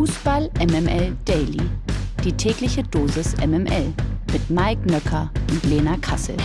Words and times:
Fußball 0.00 0.50
MML 0.58 1.14
Daily. 1.26 1.60
Die 2.24 2.32
tägliche 2.32 2.82
Dosis 2.82 3.36
MML 3.36 3.92
mit 4.32 4.48
Mike 4.48 4.90
Nöcker 4.90 5.30
und 5.50 5.62
Lena 5.64 5.98
Kassel. 5.98 6.38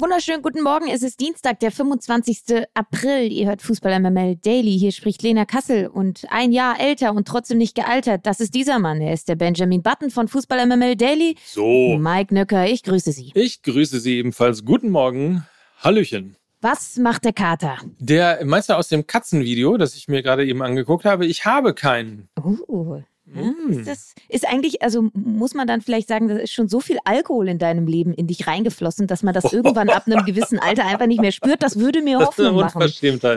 Wunderschönen 0.00 0.42
guten 0.42 0.64
Morgen. 0.64 0.88
Es 0.88 1.04
ist 1.04 1.20
Dienstag, 1.20 1.60
der 1.60 1.70
25. 1.70 2.66
April. 2.74 3.30
Ihr 3.30 3.46
hört 3.46 3.62
Fußball 3.62 4.00
MML 4.00 4.34
Daily. 4.34 4.76
Hier 4.76 4.90
spricht 4.90 5.22
Lena 5.22 5.44
Kassel 5.44 5.86
und 5.86 6.24
ein 6.28 6.50
Jahr 6.50 6.80
älter 6.80 7.12
und 7.12 7.28
trotzdem 7.28 7.58
nicht 7.58 7.76
gealtert. 7.76 8.26
Das 8.26 8.40
ist 8.40 8.52
dieser 8.56 8.80
Mann. 8.80 9.00
Er 9.00 9.12
ist 9.14 9.28
der 9.28 9.36
Benjamin 9.36 9.80
Button 9.80 10.10
von 10.10 10.26
Fußball 10.26 10.66
MML 10.66 10.96
Daily. 10.96 11.36
So. 11.46 11.96
Mike 11.98 12.34
Nöcker, 12.34 12.66
ich 12.66 12.82
grüße 12.82 13.12
Sie. 13.12 13.30
Ich 13.36 13.62
grüße 13.62 14.00
Sie 14.00 14.16
ebenfalls. 14.16 14.64
Guten 14.64 14.90
Morgen. 14.90 15.46
Hallöchen. 15.78 16.34
Was 16.64 16.96
macht 16.96 17.24
der 17.24 17.32
Kater? 17.32 17.78
Der 17.98 18.44
Meister 18.44 18.78
aus 18.78 18.86
dem 18.86 19.08
Katzenvideo, 19.08 19.78
das 19.78 19.96
ich 19.96 20.06
mir 20.06 20.22
gerade 20.22 20.46
eben 20.46 20.62
angeguckt 20.62 21.04
habe, 21.04 21.26
ich 21.26 21.44
habe 21.44 21.74
keinen. 21.74 22.28
Uh, 22.40 23.02
ja, 23.34 23.52
ist 23.68 23.88
das 23.88 24.14
ist 24.28 24.48
eigentlich, 24.48 24.82
also 24.82 25.08
muss 25.14 25.54
man 25.54 25.66
dann 25.66 25.80
vielleicht 25.80 26.08
sagen, 26.08 26.28
da 26.28 26.36
ist 26.36 26.52
schon 26.52 26.68
so 26.68 26.80
viel 26.80 26.98
Alkohol 27.04 27.48
in 27.48 27.58
deinem 27.58 27.86
Leben 27.86 28.14
in 28.14 28.26
dich 28.26 28.46
reingeflossen, 28.46 29.06
dass 29.06 29.22
man 29.22 29.34
das 29.34 29.44
irgendwann 29.52 29.88
ab 29.90 30.04
einem 30.06 30.24
gewissen 30.24 30.58
Alter 30.58 30.86
einfach 30.86 31.06
nicht 31.06 31.20
mehr 31.20 31.32
spürt. 31.32 31.62
Das 31.62 31.78
würde 31.78 32.02
mir 32.02 32.18
Das 32.18 32.22
ist 32.22 32.28
Hoffnung 32.28 32.46
eine 32.48 32.64
machen. 32.64 32.80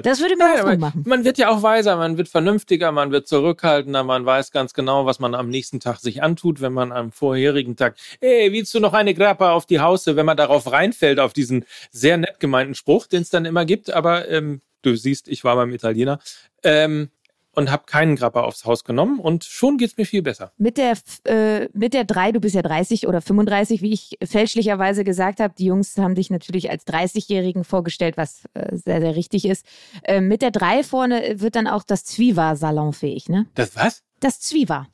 Das 0.03 0.19
würde 0.19 0.35
mir 0.35 0.43
Ja, 0.43 0.51
Hoffnung 0.51 0.67
aber 0.67 0.77
machen. 0.77 1.03
Man 1.05 1.23
wird 1.23 1.37
ja 1.37 1.49
auch 1.49 1.61
weiser, 1.61 1.97
man 1.97 2.17
wird 2.17 2.27
vernünftiger, 2.27 2.91
man 2.91 3.11
wird 3.11 3.27
zurückhaltender, 3.27 4.03
man 4.03 4.25
weiß 4.25 4.51
ganz 4.51 4.73
genau, 4.73 5.05
was 5.05 5.19
man 5.19 5.35
am 5.35 5.49
nächsten 5.49 5.79
Tag 5.79 5.99
sich 5.99 6.23
antut, 6.23 6.61
wenn 6.61 6.73
man 6.73 6.91
am 6.91 7.11
vorherigen 7.11 7.75
Tag, 7.75 7.95
ey, 8.19 8.51
willst 8.51 8.73
du 8.73 8.79
noch 8.79 8.93
eine 8.93 9.13
Grappa 9.13 9.53
auf 9.53 9.65
die 9.65 9.79
Hause, 9.79 10.15
wenn 10.15 10.25
man 10.25 10.37
darauf 10.37 10.71
reinfällt, 10.71 11.19
auf 11.19 11.33
diesen 11.33 11.65
sehr 11.91 12.17
nett 12.17 12.39
gemeinten 12.39 12.75
Spruch, 12.75 13.07
den 13.07 13.21
es 13.21 13.29
dann 13.29 13.45
immer 13.45 13.65
gibt, 13.65 13.91
aber 13.91 14.27
ähm, 14.29 14.61
du 14.81 14.95
siehst, 14.95 15.27
ich 15.27 15.43
war 15.43 15.55
beim 15.55 15.71
Italiener, 15.71 16.19
ähm, 16.63 17.09
und 17.55 17.71
habe 17.71 17.83
keinen 17.85 18.15
Grappa 18.15 18.41
aufs 18.41 18.65
Haus 18.65 18.83
genommen 18.83 19.19
und 19.19 19.43
schon 19.43 19.77
geht's 19.77 19.97
mir 19.97 20.05
viel 20.05 20.21
besser. 20.21 20.51
Mit 20.57 20.77
der, 20.77 20.97
äh, 21.25 21.69
mit 21.73 21.93
der 21.93 22.03
3, 22.03 22.31
du 22.31 22.39
bist 22.39 22.55
ja 22.55 22.61
30 22.61 23.07
oder 23.07 23.21
35, 23.21 23.81
wie 23.81 23.93
ich 23.93 24.17
fälschlicherweise 24.23 25.03
gesagt 25.03 25.39
habe. 25.39 25.53
Die 25.57 25.65
Jungs 25.65 25.97
haben 25.97 26.15
dich 26.15 26.29
natürlich 26.29 26.69
als 26.69 26.85
30-Jährigen 26.87 27.63
vorgestellt, 27.63 28.17
was 28.17 28.45
äh, 28.53 28.75
sehr, 28.75 29.01
sehr 29.01 29.15
richtig 29.15 29.45
ist. 29.45 29.65
Äh, 30.03 30.21
mit 30.21 30.41
der 30.41 30.51
3 30.51 30.83
vorne 30.83 31.39
wird 31.39 31.55
dann 31.55 31.67
auch 31.67 31.83
das 31.83 32.05
Zwiewa 32.05 32.55
salonfähig, 32.55 33.29
ne? 33.29 33.47
Das 33.55 33.75
was? 33.75 34.03
Das 34.19 34.39
Zwiewa. 34.39 34.87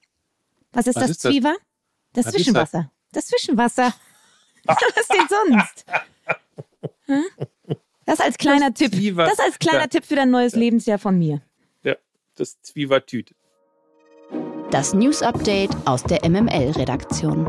Was 0.73 0.87
ist 0.87 0.95
Was 0.95 1.01
das 1.03 1.11
ist 1.11 1.25
das? 1.25 1.31
Zwiewa? 1.31 1.55
Das 2.13 2.25
ist 2.27 2.33
Zwischenwasser. 2.33 2.91
Das 3.11 3.27
Zwischenwasser. 3.27 3.93
was 4.65 5.07
denn 5.07 5.27
sonst? 5.29 5.85
Hm? 7.05 7.23
Das 8.05 8.19
als 8.19 8.37
kleiner 8.37 8.73
Tipp. 8.73 8.93
Zwiewa. 8.93 9.25
Das 9.25 9.39
als 9.39 9.59
kleiner 9.59 9.81
Ja. 9.81 9.87
Tipp 9.87 10.05
für 10.05 10.15
dein 10.15 10.29
neues 10.29 10.55
Lebensjahr 10.55 10.99
von 10.99 11.17
mir. 11.17 11.41
Das 12.41 12.59
Zwievertüt. 12.63 13.35
Das 14.71 14.95
News 14.95 15.21
Update 15.21 15.69
aus 15.85 16.01
der 16.01 16.27
MML-Redaktion. 16.27 17.45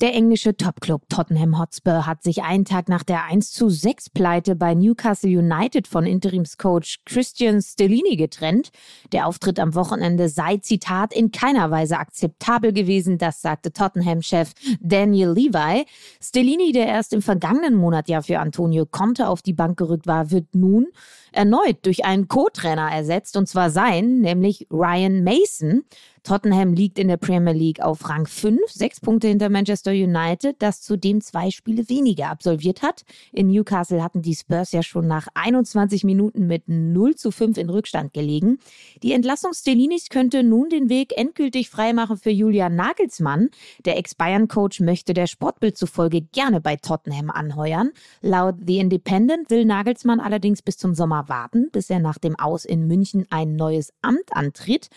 Der 0.00 0.14
englische 0.14 0.56
Topclub 0.56 1.02
Tottenham 1.10 1.58
Hotspur 1.58 2.06
hat 2.06 2.22
sich 2.22 2.42
einen 2.42 2.64
Tag 2.64 2.88
nach 2.88 3.02
der 3.02 3.24
1 3.24 3.52
zu 3.52 3.68
6 3.68 4.08
Pleite 4.08 4.56
bei 4.56 4.72
Newcastle 4.72 5.28
United 5.28 5.86
von 5.86 6.06
Interimscoach 6.06 7.00
Christian 7.04 7.60
Stellini 7.60 8.16
getrennt. 8.16 8.70
Der 9.12 9.26
Auftritt 9.26 9.60
am 9.60 9.74
Wochenende 9.74 10.30
sei, 10.30 10.56
Zitat, 10.56 11.12
in 11.12 11.32
keiner 11.32 11.70
Weise 11.70 11.98
akzeptabel 11.98 12.72
gewesen, 12.72 13.18
das 13.18 13.42
sagte 13.42 13.74
Tottenham-Chef 13.74 14.54
Daniel 14.80 15.32
Levi. 15.32 15.84
Stellini, 16.18 16.72
der 16.72 16.86
erst 16.86 17.12
im 17.12 17.20
vergangenen 17.20 17.74
Monat 17.74 18.08
ja 18.08 18.22
für 18.22 18.38
Antonio 18.38 18.86
Conte 18.86 19.28
auf 19.28 19.42
die 19.42 19.52
Bank 19.52 19.76
gerückt 19.76 20.06
war, 20.06 20.30
wird 20.30 20.54
nun 20.54 20.86
erneut 21.30 21.84
durch 21.84 22.06
einen 22.06 22.26
Co-Trainer 22.26 22.90
ersetzt, 22.90 23.36
und 23.36 23.48
zwar 23.48 23.68
sein, 23.68 24.20
nämlich 24.20 24.66
Ryan 24.70 25.22
Mason. 25.24 25.84
Tottenham 26.22 26.72
liegt 26.72 26.98
in 26.98 27.08
der 27.08 27.16
Premier 27.16 27.52
League 27.52 27.80
auf 27.80 28.08
Rang 28.08 28.26
5, 28.26 28.60
sechs 28.68 29.00
Punkte 29.00 29.28
hinter 29.28 29.48
Manchester 29.48 29.92
United, 29.92 30.56
das 30.60 30.82
zudem 30.82 31.20
zwei 31.20 31.50
Spiele 31.50 31.88
weniger 31.88 32.28
absolviert 32.28 32.82
hat. 32.82 33.04
In 33.32 33.48
Newcastle 33.48 34.02
hatten 34.02 34.22
die 34.22 34.34
Spurs 34.34 34.72
ja 34.72 34.82
schon 34.82 35.06
nach 35.06 35.28
21 35.34 36.04
Minuten 36.04 36.46
mit 36.46 36.64
0 36.68 37.16
zu 37.16 37.30
5 37.30 37.56
in 37.56 37.70
Rückstand 37.70 38.12
gelegen. 38.12 38.58
Die 39.02 39.12
Entlassung 39.12 39.52
Stellinis 39.54 40.08
könnte 40.08 40.42
nun 40.42 40.68
den 40.68 40.88
Weg 40.88 41.16
endgültig 41.16 41.70
freimachen 41.70 42.16
für 42.16 42.30
Julian 42.30 42.76
Nagelsmann. 42.76 43.50
Der 43.84 43.96
Ex-Bayern-Coach 43.96 44.80
möchte 44.80 45.14
der 45.14 45.26
Sportbild 45.26 45.76
zufolge 45.76 46.22
gerne 46.22 46.60
bei 46.60 46.76
Tottenham 46.76 47.30
anheuern. 47.30 47.90
Laut 48.20 48.56
The 48.66 48.78
Independent 48.78 49.50
will 49.50 49.64
Nagelsmann 49.64 50.20
allerdings 50.20 50.62
bis 50.62 50.76
zum 50.76 50.94
Sommer 50.94 51.28
warten, 51.28 51.68
bis 51.72 51.90
er 51.90 51.98
nach 51.98 52.18
dem 52.18 52.38
Aus 52.38 52.64
in 52.64 52.86
München 52.86 53.26
ein 53.30 53.56
neues 53.56 53.92
Amt 54.02 54.32
antritt. 54.32 54.88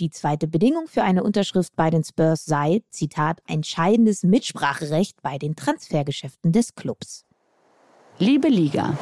Die 0.00 0.08
zweite 0.08 0.48
Bedingung 0.48 0.88
für 0.88 1.02
eine 1.02 1.22
Unterschrift 1.22 1.76
bei 1.76 1.90
den 1.90 2.02
Spurs 2.02 2.46
sei, 2.46 2.82
Zitat, 2.88 3.42
entscheidendes 3.46 4.22
Mitspracherecht 4.22 5.20
bei 5.20 5.36
den 5.36 5.56
Transfergeschäften 5.56 6.52
des 6.52 6.74
Clubs. 6.74 7.26
Liebe 8.18 8.48
Liga. 8.48 8.96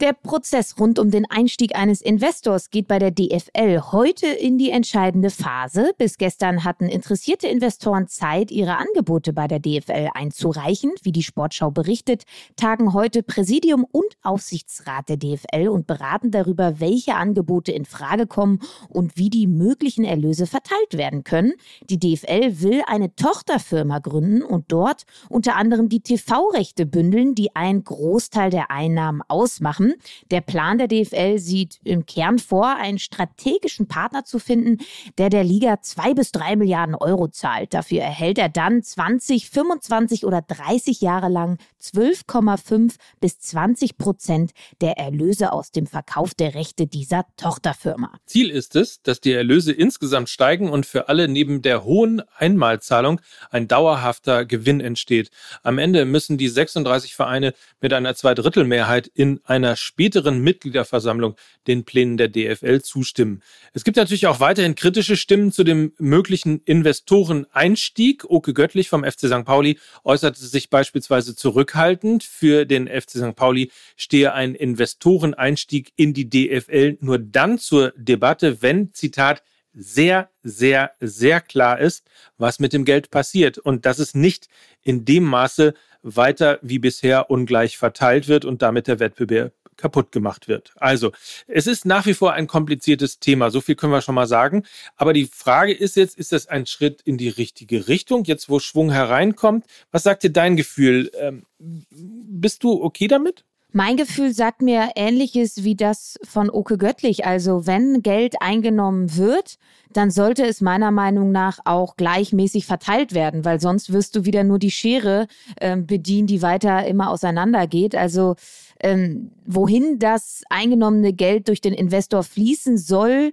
Der 0.00 0.12
Prozess 0.12 0.78
rund 0.78 0.98
um 0.98 1.10
den 1.10 1.24
Einstieg 1.30 1.74
eines 1.74 2.02
Investors 2.02 2.68
geht 2.68 2.86
bei 2.86 2.98
der 2.98 3.12
DFL 3.12 3.80
heute 3.92 4.26
in 4.26 4.58
die 4.58 4.68
entscheidende 4.68 5.30
Phase. 5.30 5.92
Bis 5.96 6.18
gestern 6.18 6.64
hatten 6.64 6.90
interessierte 6.90 7.48
Investoren 7.48 8.06
Zeit, 8.06 8.50
ihre 8.50 8.76
Angebote 8.76 9.32
bei 9.32 9.48
der 9.48 9.58
DFL 9.58 10.10
einzureichen. 10.12 10.92
Wie 11.02 11.12
die 11.12 11.22
Sportschau 11.22 11.70
berichtet, 11.70 12.24
tagen 12.56 12.92
heute 12.92 13.22
Präsidium 13.22 13.86
und 13.90 14.18
Aufsichtsrat 14.22 15.08
der 15.08 15.16
DFL 15.16 15.68
und 15.68 15.86
beraten 15.86 16.30
darüber, 16.30 16.78
welche 16.78 17.14
Angebote 17.14 17.72
in 17.72 17.86
Frage 17.86 18.26
kommen 18.26 18.58
und 18.90 19.16
wie 19.16 19.30
die 19.30 19.46
möglichen 19.46 20.04
Erlöse 20.04 20.46
verteilt 20.46 20.92
werden 20.92 21.24
können. 21.24 21.54
Die 21.88 21.98
DFL 21.98 22.60
will 22.60 22.82
eine 22.86 23.16
Tochterfirma 23.16 24.00
gründen 24.00 24.42
und 24.42 24.66
dort 24.68 25.04
unter 25.30 25.56
anderem 25.56 25.88
die 25.88 26.00
TV-Rechte 26.00 26.84
bündeln, 26.84 27.34
die 27.34 27.56
einen 27.56 27.82
Großteil 27.82 28.50
der 28.50 28.70
Einnahmen 28.70 29.22
ausmachen. 29.26 29.85
Der 30.30 30.40
Plan 30.40 30.78
der 30.78 30.88
DFL 30.88 31.38
sieht 31.38 31.78
im 31.84 32.06
Kern 32.06 32.38
vor, 32.38 32.76
einen 32.76 32.98
strategischen 32.98 33.88
Partner 33.88 34.24
zu 34.24 34.38
finden, 34.38 34.78
der 35.18 35.30
der 35.30 35.44
Liga 35.44 35.80
zwei 35.82 36.14
bis 36.14 36.32
drei 36.32 36.56
Milliarden 36.56 36.94
Euro 36.94 37.28
zahlt. 37.28 37.74
Dafür 37.74 38.02
erhält 38.02 38.38
er 38.38 38.48
dann 38.48 38.82
20, 38.82 39.50
25 39.50 40.24
oder 40.24 40.42
30 40.42 41.00
Jahre 41.00 41.28
lang 41.28 41.58
12,5 41.82 42.96
bis 43.20 43.38
20 43.38 43.98
Prozent 43.98 44.52
der 44.80 44.98
Erlöse 44.98 45.52
aus 45.52 45.70
dem 45.70 45.86
Verkauf 45.86 46.34
der 46.34 46.54
Rechte 46.54 46.86
dieser 46.86 47.26
Tochterfirma. 47.36 48.12
Ziel 48.26 48.50
ist 48.50 48.76
es, 48.76 49.02
dass 49.02 49.20
die 49.20 49.32
Erlöse 49.32 49.72
insgesamt 49.72 50.28
steigen 50.28 50.70
und 50.70 50.86
für 50.86 51.08
alle 51.08 51.28
neben 51.28 51.62
der 51.62 51.84
hohen 51.84 52.22
Einmalzahlung 52.36 53.20
ein 53.50 53.68
dauerhafter 53.68 54.44
Gewinn 54.44 54.80
entsteht. 54.80 55.30
Am 55.62 55.78
Ende 55.78 56.04
müssen 56.04 56.38
die 56.38 56.48
36 56.48 57.14
Vereine 57.14 57.54
mit 57.80 57.92
einer 57.92 58.14
Zweidrittelmehrheit 58.14 59.06
in 59.06 59.40
einer 59.44 59.75
späteren 59.76 60.40
Mitgliederversammlung 60.40 61.36
den 61.66 61.84
Plänen 61.84 62.16
der 62.16 62.28
DFL 62.28 62.80
zustimmen. 62.80 63.42
Es 63.72 63.84
gibt 63.84 63.96
natürlich 63.96 64.26
auch 64.26 64.40
weiterhin 64.40 64.74
kritische 64.74 65.16
Stimmen 65.16 65.52
zu 65.52 65.64
dem 65.64 65.92
möglichen 65.98 66.60
Investoreneinstieg. 66.64 68.24
Oke 68.24 68.54
Göttlich 68.54 68.88
vom 68.88 69.04
FC 69.04 69.26
St. 69.26 69.44
Pauli 69.44 69.78
äußerte 70.04 70.44
sich 70.44 70.70
beispielsweise 70.70 71.36
zurückhaltend. 71.36 72.24
Für 72.24 72.64
den 72.64 72.88
FC 72.88 73.10
St. 73.10 73.36
Pauli 73.36 73.70
stehe 73.96 74.32
ein 74.32 74.54
Investoreneinstieg 74.54 75.92
in 75.96 76.14
die 76.14 76.28
DFL 76.28 76.98
nur 77.00 77.18
dann 77.18 77.58
zur 77.58 77.92
Debatte, 77.96 78.62
wenn, 78.62 78.92
Zitat, 78.92 79.42
sehr, 79.76 80.30
sehr, 80.42 80.92
sehr 81.00 81.40
klar 81.40 81.78
ist, 81.78 82.08
was 82.38 82.58
mit 82.58 82.72
dem 82.72 82.84
Geld 82.84 83.10
passiert 83.10 83.58
und 83.58 83.84
dass 83.84 83.98
es 83.98 84.14
nicht 84.14 84.48
in 84.82 85.04
dem 85.04 85.24
Maße 85.24 85.74
weiter 86.02 86.58
wie 86.62 86.78
bisher 86.78 87.30
ungleich 87.30 87.76
verteilt 87.76 88.26
wird 88.26 88.44
und 88.44 88.62
damit 88.62 88.86
der 88.86 89.00
Wettbewerb 89.00 89.52
kaputt 89.76 90.12
gemacht 90.12 90.48
wird. 90.48 90.72
Also, 90.76 91.12
es 91.46 91.66
ist 91.66 91.84
nach 91.84 92.06
wie 92.06 92.14
vor 92.14 92.32
ein 92.32 92.46
kompliziertes 92.46 93.18
Thema, 93.18 93.50
so 93.50 93.60
viel 93.60 93.74
können 93.74 93.92
wir 93.92 94.02
schon 94.02 94.14
mal 94.14 94.26
sagen. 94.26 94.64
Aber 94.96 95.12
die 95.12 95.26
Frage 95.26 95.72
ist 95.72 95.96
jetzt, 95.96 96.16
ist 96.18 96.32
das 96.32 96.46
ein 96.46 96.66
Schritt 96.66 97.02
in 97.02 97.18
die 97.18 97.28
richtige 97.28 97.88
Richtung, 97.88 98.24
jetzt 98.24 98.48
wo 98.48 98.58
Schwung 98.58 98.90
hereinkommt? 98.90 99.64
Was 99.90 100.02
sagt 100.02 100.22
dir 100.22 100.30
dein 100.30 100.56
Gefühl? 100.56 101.10
Ähm, 101.18 101.44
bist 101.58 102.64
du 102.64 102.82
okay 102.82 103.08
damit? 103.08 103.44
Mein 103.76 103.98
Gefühl 103.98 104.32
sagt 104.32 104.62
mir 104.62 104.92
ähnliches 104.96 105.62
wie 105.62 105.76
das 105.76 106.18
von 106.22 106.48
Oke 106.48 106.78
Göttlich. 106.78 107.26
Also 107.26 107.66
wenn 107.66 108.00
Geld 108.00 108.40
eingenommen 108.40 109.18
wird, 109.18 109.58
dann 109.92 110.10
sollte 110.10 110.46
es 110.46 110.62
meiner 110.62 110.90
Meinung 110.90 111.30
nach 111.30 111.58
auch 111.66 111.96
gleichmäßig 111.96 112.64
verteilt 112.64 113.12
werden, 113.12 113.44
weil 113.44 113.60
sonst 113.60 113.92
wirst 113.92 114.16
du 114.16 114.24
wieder 114.24 114.44
nur 114.44 114.58
die 114.58 114.70
Schere 114.70 115.26
ähm, 115.60 115.86
bedienen, 115.86 116.26
die 116.26 116.40
weiter 116.40 116.86
immer 116.86 117.10
auseinandergeht. 117.10 117.94
Also 117.94 118.36
ähm, 118.80 119.32
wohin 119.44 119.98
das 119.98 120.42
eingenommene 120.48 121.12
Geld 121.12 121.48
durch 121.48 121.60
den 121.60 121.74
Investor 121.74 122.22
fließen 122.22 122.78
soll, 122.78 123.30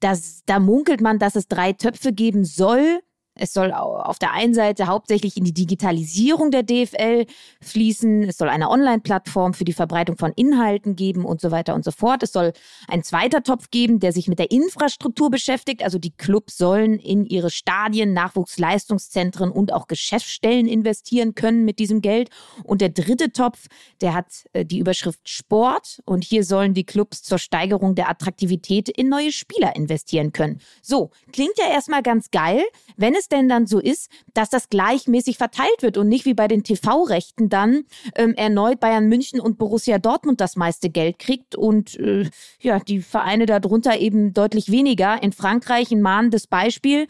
das, 0.00 0.42
da 0.44 0.60
munkelt 0.60 1.00
man, 1.00 1.18
dass 1.18 1.34
es 1.34 1.48
drei 1.48 1.72
Töpfe 1.72 2.12
geben 2.12 2.44
soll. 2.44 3.00
Es 3.38 3.52
soll 3.52 3.72
auf 3.72 4.18
der 4.18 4.32
einen 4.32 4.54
Seite 4.54 4.86
hauptsächlich 4.86 5.36
in 5.36 5.44
die 5.44 5.54
Digitalisierung 5.54 6.50
der 6.50 6.62
DFL 6.62 7.26
fließen. 7.60 8.24
Es 8.24 8.38
soll 8.38 8.48
eine 8.48 8.68
Online-Plattform 8.68 9.54
für 9.54 9.64
die 9.64 9.72
Verbreitung 9.72 10.16
von 10.16 10.32
Inhalten 10.32 10.96
geben 10.96 11.24
und 11.24 11.40
so 11.40 11.50
weiter 11.50 11.74
und 11.74 11.84
so 11.84 11.90
fort. 11.90 12.22
Es 12.22 12.32
soll 12.32 12.52
ein 12.88 13.02
zweiter 13.02 13.42
Topf 13.42 13.70
geben, 13.70 14.00
der 14.00 14.12
sich 14.12 14.28
mit 14.28 14.38
der 14.38 14.50
Infrastruktur 14.50 15.30
beschäftigt. 15.30 15.82
Also 15.82 15.98
die 15.98 16.10
Clubs 16.10 16.58
sollen 16.58 16.98
in 16.98 17.24
ihre 17.24 17.50
Stadien, 17.50 18.12
Nachwuchsleistungszentren 18.12 19.50
und 19.50 19.72
auch 19.72 19.86
Geschäftsstellen 19.86 20.66
investieren 20.66 21.34
können 21.34 21.64
mit 21.64 21.78
diesem 21.78 22.00
Geld. 22.00 22.30
Und 22.64 22.80
der 22.80 22.90
dritte 22.90 23.32
Topf, 23.32 23.66
der 24.00 24.14
hat 24.14 24.26
äh, 24.52 24.64
die 24.64 24.78
Überschrift 24.78 25.28
Sport. 25.28 26.00
Und 26.04 26.24
hier 26.24 26.44
sollen 26.44 26.74
die 26.74 26.84
Clubs 26.84 27.22
zur 27.22 27.38
Steigerung 27.38 27.94
der 27.94 28.10
Attraktivität 28.10 28.88
in 28.88 29.08
neue 29.08 29.32
Spieler 29.32 29.76
investieren 29.76 30.32
können. 30.32 30.60
So, 30.82 31.10
klingt 31.32 31.56
ja 31.58 31.70
erstmal 31.70 32.02
ganz 32.02 32.30
geil, 32.30 32.62
wenn 32.96 33.14
es 33.14 33.27
denn 33.32 33.48
dann 33.48 33.66
so 33.66 33.78
ist, 33.78 34.10
dass 34.34 34.50
das 34.50 34.68
gleichmäßig 34.68 35.38
verteilt 35.38 35.82
wird 35.82 35.96
und 35.96 36.08
nicht 36.08 36.24
wie 36.24 36.34
bei 36.34 36.48
den 36.48 36.64
TV-Rechten 36.64 37.48
dann 37.48 37.84
ähm, 38.14 38.34
erneut 38.34 38.80
Bayern 38.80 39.08
München 39.08 39.40
und 39.40 39.58
Borussia 39.58 39.98
Dortmund 39.98 40.40
das 40.40 40.56
meiste 40.56 40.90
Geld 40.90 41.18
kriegt 41.18 41.54
und 41.54 41.98
äh, 41.98 42.28
ja, 42.60 42.78
die 42.80 43.00
Vereine 43.00 43.46
darunter 43.46 43.98
eben 43.98 44.32
deutlich 44.32 44.70
weniger. 44.70 45.22
In 45.22 45.32
Frankreich 45.32 45.90
ein 45.90 46.02
mahnendes 46.02 46.46
Beispiel. 46.46 47.06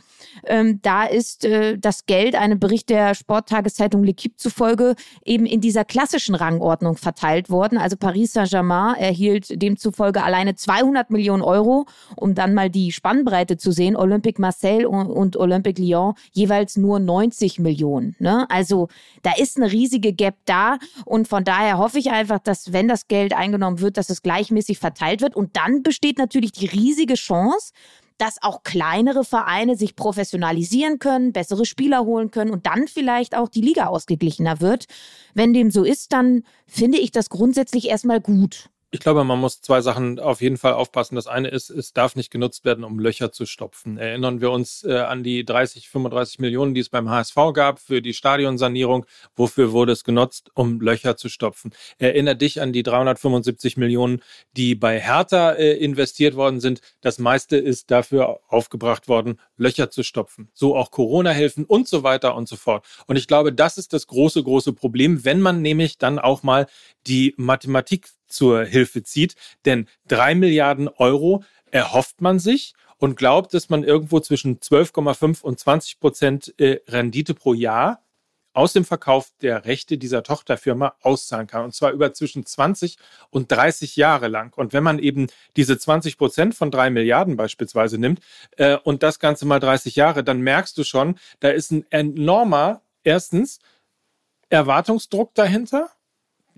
Ähm, 0.46 0.80
da 0.82 1.04
ist 1.04 1.44
äh, 1.44 1.78
das 1.78 2.06
Geld, 2.06 2.34
einem 2.34 2.58
Bericht 2.58 2.88
der 2.90 3.14
Sporttageszeitung 3.14 4.02
L'Equipe 4.04 4.36
zufolge, 4.36 4.94
eben 5.24 5.46
in 5.46 5.60
dieser 5.60 5.84
klassischen 5.84 6.34
Rangordnung 6.34 6.96
verteilt 6.96 7.50
worden. 7.50 7.78
Also 7.78 7.96
Paris 7.96 8.32
Saint-Germain 8.32 8.96
erhielt 8.96 9.60
demzufolge 9.62 10.22
alleine 10.22 10.54
200 10.54 11.10
Millionen 11.10 11.42
Euro, 11.42 11.86
um 12.16 12.34
dann 12.34 12.54
mal 12.54 12.70
die 12.70 12.92
Spannbreite 12.92 13.56
zu 13.56 13.72
sehen. 13.72 13.96
Olympique 13.96 14.40
Marseille 14.40 14.86
und, 14.86 15.10
und 15.10 15.36
Olympique 15.36 15.82
Lyon 15.82 16.07
jeweils 16.32 16.76
nur 16.76 16.98
90 17.00 17.58
Millionen. 17.58 18.16
Ne? 18.18 18.48
Also 18.50 18.88
da 19.22 19.32
ist 19.36 19.56
eine 19.56 19.70
riesige 19.70 20.12
Gap 20.12 20.36
da 20.44 20.78
und 21.04 21.28
von 21.28 21.44
daher 21.44 21.78
hoffe 21.78 21.98
ich 21.98 22.10
einfach, 22.10 22.38
dass 22.38 22.72
wenn 22.72 22.88
das 22.88 23.08
Geld 23.08 23.32
eingenommen 23.32 23.80
wird, 23.80 23.96
dass 23.96 24.10
es 24.10 24.22
gleichmäßig 24.22 24.78
verteilt 24.78 25.20
wird 25.20 25.36
und 25.36 25.56
dann 25.56 25.82
besteht 25.82 26.18
natürlich 26.18 26.52
die 26.52 26.66
riesige 26.66 27.14
Chance, 27.14 27.72
dass 28.18 28.42
auch 28.42 28.64
kleinere 28.64 29.24
Vereine 29.24 29.76
sich 29.76 29.96
professionalisieren 29.96 30.98
können, 30.98 31.32
bessere 31.32 31.64
Spieler 31.64 32.04
holen 32.04 32.30
können 32.30 32.50
und 32.50 32.66
dann 32.66 32.88
vielleicht 32.88 33.36
auch 33.36 33.48
die 33.48 33.60
Liga 33.60 33.86
ausgeglichener 33.86 34.60
wird. 34.60 34.86
Wenn 35.34 35.54
dem 35.54 35.70
so 35.70 35.84
ist, 35.84 36.12
dann 36.12 36.42
finde 36.66 36.98
ich 36.98 37.12
das 37.12 37.30
grundsätzlich 37.30 37.88
erstmal 37.88 38.20
gut. 38.20 38.70
Ich 38.90 39.00
glaube, 39.00 39.22
man 39.22 39.38
muss 39.38 39.60
zwei 39.60 39.82
Sachen 39.82 40.18
auf 40.18 40.40
jeden 40.40 40.56
Fall 40.56 40.72
aufpassen. 40.72 41.14
Das 41.14 41.26
eine 41.26 41.48
ist, 41.48 41.68
es 41.68 41.92
darf 41.92 42.16
nicht 42.16 42.30
genutzt 42.30 42.64
werden, 42.64 42.84
um 42.84 42.98
Löcher 42.98 43.30
zu 43.30 43.44
stopfen. 43.44 43.98
Erinnern 43.98 44.40
wir 44.40 44.50
uns 44.50 44.82
äh, 44.82 44.96
an 45.00 45.22
die 45.22 45.44
30, 45.44 45.90
35 45.90 46.38
Millionen, 46.38 46.72
die 46.72 46.80
es 46.80 46.88
beim 46.88 47.10
HSV 47.10 47.36
gab 47.52 47.80
für 47.80 48.00
die 48.00 48.14
Stadionsanierung. 48.14 49.04
Wofür 49.36 49.72
wurde 49.72 49.92
es 49.92 50.04
genutzt? 50.04 50.50
Um 50.54 50.80
Löcher 50.80 51.18
zu 51.18 51.28
stopfen. 51.28 51.72
Erinner 51.98 52.34
dich 52.34 52.62
an 52.62 52.72
die 52.72 52.82
375 52.82 53.76
Millionen, 53.76 54.22
die 54.56 54.74
bei 54.74 54.98
Hertha 54.98 55.52
äh, 55.52 55.74
investiert 55.74 56.34
worden 56.34 56.60
sind. 56.60 56.80
Das 57.02 57.18
meiste 57.18 57.58
ist 57.58 57.90
dafür 57.90 58.40
aufgebracht 58.48 59.06
worden, 59.06 59.38
Löcher 59.58 59.90
zu 59.90 60.02
stopfen. 60.02 60.48
So 60.54 60.74
auch 60.74 60.90
Corona-Hilfen 60.90 61.66
und 61.66 61.88
so 61.88 62.04
weiter 62.04 62.34
und 62.34 62.48
so 62.48 62.56
fort. 62.56 62.86
Und 63.06 63.16
ich 63.16 63.26
glaube, 63.26 63.52
das 63.52 63.76
ist 63.76 63.92
das 63.92 64.06
große, 64.06 64.42
große 64.42 64.72
Problem, 64.72 65.26
wenn 65.26 65.42
man 65.42 65.60
nämlich 65.60 65.98
dann 65.98 66.18
auch 66.18 66.42
mal 66.42 66.66
die 67.06 67.34
Mathematik 67.36 68.06
zur 68.28 68.64
Hilfe 68.64 69.02
zieht. 69.02 69.34
Denn 69.64 69.88
drei 70.06 70.34
Milliarden 70.34 70.88
Euro 70.88 71.42
erhofft 71.70 72.20
man 72.20 72.38
sich 72.38 72.74
und 72.98 73.16
glaubt, 73.16 73.54
dass 73.54 73.68
man 73.68 73.84
irgendwo 73.84 74.20
zwischen 74.20 74.58
12,5 74.60 75.42
und 75.42 75.58
20 75.58 76.00
Prozent 76.00 76.54
äh, 76.58 76.80
Rendite 76.88 77.34
pro 77.34 77.54
Jahr 77.54 78.02
aus 78.58 78.72
dem 78.72 78.84
Verkauf 78.84 79.30
der 79.40 79.66
Rechte 79.66 79.98
dieser 79.98 80.24
Tochterfirma 80.24 80.96
auszahlen 81.02 81.46
kann. 81.46 81.64
Und 81.64 81.74
zwar 81.74 81.92
über 81.92 82.12
zwischen 82.12 82.44
20 82.44 82.96
und 83.30 83.52
30 83.52 83.94
Jahre 83.94 84.26
lang. 84.26 84.52
Und 84.56 84.72
wenn 84.72 84.82
man 84.82 84.98
eben 84.98 85.28
diese 85.56 85.78
20 85.78 86.18
Prozent 86.18 86.54
von 86.56 86.72
drei 86.72 86.90
Milliarden 86.90 87.36
beispielsweise 87.36 87.98
nimmt 87.98 88.20
äh, 88.56 88.76
und 88.76 89.04
das 89.04 89.20
Ganze 89.20 89.46
mal 89.46 89.60
30 89.60 89.94
Jahre, 89.94 90.24
dann 90.24 90.40
merkst 90.40 90.76
du 90.76 90.82
schon, 90.82 91.20
da 91.38 91.50
ist 91.50 91.70
ein 91.70 91.86
enormer, 91.90 92.82
erstens, 93.04 93.60
Erwartungsdruck 94.50 95.34
dahinter 95.34 95.90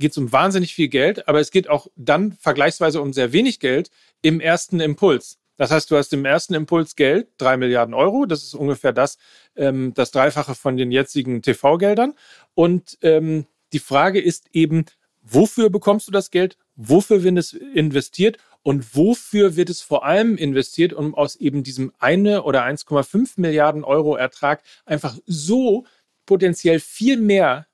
geht 0.00 0.12
es 0.12 0.18
um 0.18 0.32
wahnsinnig 0.32 0.74
viel 0.74 0.88
Geld, 0.88 1.28
aber 1.28 1.38
es 1.38 1.52
geht 1.52 1.68
auch 1.68 1.86
dann 1.94 2.32
vergleichsweise 2.32 3.00
um 3.00 3.12
sehr 3.12 3.32
wenig 3.32 3.60
Geld 3.60 3.90
im 4.22 4.40
ersten 4.40 4.80
Impuls. 4.80 5.38
Das 5.56 5.70
heißt, 5.70 5.90
du 5.90 5.96
hast 5.96 6.12
im 6.14 6.24
ersten 6.24 6.54
Impuls 6.54 6.96
Geld, 6.96 7.28
drei 7.36 7.58
Milliarden 7.58 7.94
Euro, 7.94 8.24
das 8.24 8.42
ist 8.42 8.54
ungefähr 8.54 8.94
das, 8.94 9.18
ähm, 9.56 9.92
das 9.94 10.10
Dreifache 10.10 10.54
von 10.54 10.78
den 10.78 10.90
jetzigen 10.90 11.42
TV-Geldern. 11.42 12.14
Und 12.54 12.96
ähm, 13.02 13.46
die 13.74 13.78
Frage 13.78 14.20
ist 14.20 14.46
eben, 14.54 14.86
wofür 15.20 15.68
bekommst 15.68 16.08
du 16.08 16.12
das 16.12 16.30
Geld? 16.30 16.56
Wofür 16.76 17.22
wird 17.22 17.36
es 17.36 17.52
investiert? 17.52 18.38
Und 18.62 18.96
wofür 18.96 19.56
wird 19.56 19.68
es 19.68 19.82
vor 19.82 20.04
allem 20.06 20.38
investiert, 20.38 20.94
um 20.94 21.14
aus 21.14 21.36
eben 21.36 21.62
diesem 21.62 21.92
eine 21.98 22.42
oder 22.42 22.64
1,5 22.64 23.32
Milliarden 23.36 23.84
Euro 23.84 24.16
Ertrag 24.16 24.62
einfach 24.86 25.18
so 25.26 25.84
potenziell 26.24 26.80
viel 26.80 27.18
mehr 27.18 27.66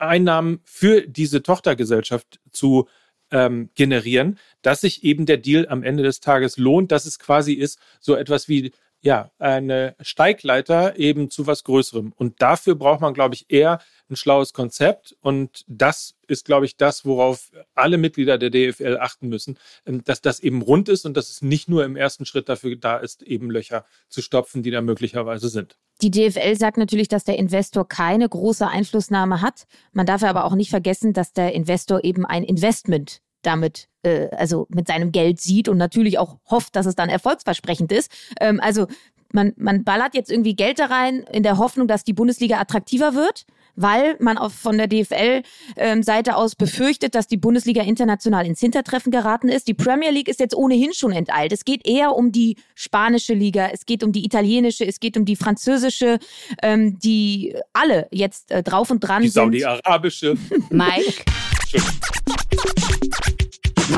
Einnahmen 0.00 0.60
für 0.64 1.02
diese 1.06 1.42
Tochtergesellschaft 1.42 2.40
zu 2.52 2.88
ähm, 3.30 3.70
generieren, 3.74 4.38
dass 4.62 4.80
sich 4.80 5.04
eben 5.04 5.26
der 5.26 5.36
Deal 5.36 5.68
am 5.68 5.82
Ende 5.82 6.02
des 6.02 6.20
Tages 6.20 6.56
lohnt, 6.56 6.90
dass 6.92 7.06
es 7.06 7.18
quasi 7.18 7.52
ist 7.54 7.78
so 8.00 8.14
etwas 8.16 8.48
wie 8.48 8.72
ja 9.02 9.30
eine 9.38 9.94
Steigleiter 10.00 10.98
eben 10.98 11.30
zu 11.30 11.46
was 11.46 11.64
Größerem. 11.64 12.12
Und 12.16 12.42
dafür 12.42 12.74
braucht 12.74 13.00
man, 13.00 13.14
glaube 13.14 13.34
ich, 13.34 13.46
eher 13.48 13.80
ein 14.10 14.16
schlaues 14.16 14.52
Konzept. 14.52 15.16
Und 15.20 15.64
das 15.68 16.16
ist, 16.26 16.44
glaube 16.44 16.66
ich, 16.66 16.76
das, 16.76 17.04
worauf 17.04 17.50
alle 17.74 17.96
Mitglieder 17.96 18.36
der 18.38 18.50
DFL 18.50 18.98
achten 19.00 19.28
müssen, 19.28 19.58
ähm, 19.86 20.04
dass 20.04 20.20
das 20.20 20.40
eben 20.40 20.62
rund 20.62 20.88
ist 20.88 21.06
und 21.06 21.16
dass 21.16 21.30
es 21.30 21.42
nicht 21.42 21.68
nur 21.68 21.84
im 21.84 21.96
ersten 21.96 22.26
Schritt 22.26 22.48
dafür 22.48 22.76
da 22.76 22.98
ist, 22.98 23.22
eben 23.22 23.50
Löcher 23.50 23.84
zu 24.08 24.20
stopfen, 24.22 24.62
die 24.62 24.70
da 24.70 24.80
möglicherweise 24.82 25.48
sind. 25.48 25.76
Die 26.02 26.10
DFL 26.10 26.56
sagt 26.56 26.78
natürlich, 26.78 27.08
dass 27.08 27.24
der 27.24 27.38
Investor 27.38 27.86
keine 27.86 28.28
große 28.28 28.66
Einflussnahme 28.66 29.42
hat. 29.42 29.66
Man 29.92 30.06
darf 30.06 30.22
aber 30.22 30.44
auch 30.44 30.54
nicht 30.54 30.70
vergessen, 30.70 31.12
dass 31.12 31.32
der 31.32 31.52
Investor 31.52 32.04
eben 32.04 32.24
ein 32.24 32.42
Investment 32.42 33.20
damit, 33.42 33.88
äh, 34.02 34.28
also 34.30 34.66
mit 34.70 34.86
seinem 34.86 35.12
Geld 35.12 35.40
sieht 35.40 35.68
und 35.68 35.78
natürlich 35.78 36.18
auch 36.18 36.38
hofft, 36.50 36.76
dass 36.76 36.86
es 36.86 36.94
dann 36.94 37.08
erfolgsversprechend 37.08 37.92
ist. 37.92 38.10
Ähm, 38.40 38.60
also 38.60 38.86
man, 39.32 39.52
man 39.56 39.84
ballert 39.84 40.14
jetzt 40.14 40.30
irgendwie 40.30 40.54
Geld 40.54 40.78
da 40.78 40.86
rein 40.86 41.24
in 41.32 41.42
der 41.42 41.58
Hoffnung, 41.58 41.86
dass 41.86 42.04
die 42.04 42.12
Bundesliga 42.12 42.58
attraktiver 42.60 43.14
wird 43.14 43.46
weil 43.76 44.16
man 44.20 44.38
auch 44.38 44.50
von 44.50 44.76
der 44.76 44.88
DFL-Seite 44.88 46.30
ähm, 46.30 46.36
aus 46.36 46.54
befürchtet, 46.54 47.14
dass 47.14 47.26
die 47.26 47.36
Bundesliga 47.36 47.82
international 47.82 48.46
ins 48.46 48.60
Hintertreffen 48.60 49.10
geraten 49.10 49.48
ist. 49.48 49.68
Die 49.68 49.74
Premier 49.74 50.10
League 50.10 50.28
ist 50.28 50.40
jetzt 50.40 50.54
ohnehin 50.54 50.92
schon 50.92 51.12
enteilt. 51.12 51.52
Es 51.52 51.64
geht 51.64 51.86
eher 51.86 52.14
um 52.14 52.32
die 52.32 52.56
spanische 52.74 53.34
Liga, 53.34 53.68
es 53.72 53.86
geht 53.86 54.02
um 54.02 54.12
die 54.12 54.24
italienische, 54.24 54.86
es 54.86 55.00
geht 55.00 55.16
um 55.16 55.24
die 55.24 55.36
französische, 55.36 56.18
ähm, 56.62 56.98
die 56.98 57.56
alle 57.72 58.08
jetzt 58.10 58.50
äh, 58.50 58.62
drauf 58.62 58.90
und 58.90 59.00
dran 59.00 59.22
die 59.22 59.28
sind. 59.28 59.52
Die 59.52 59.60
saudi-arabische. 59.60 60.36
Mike. 60.70 61.24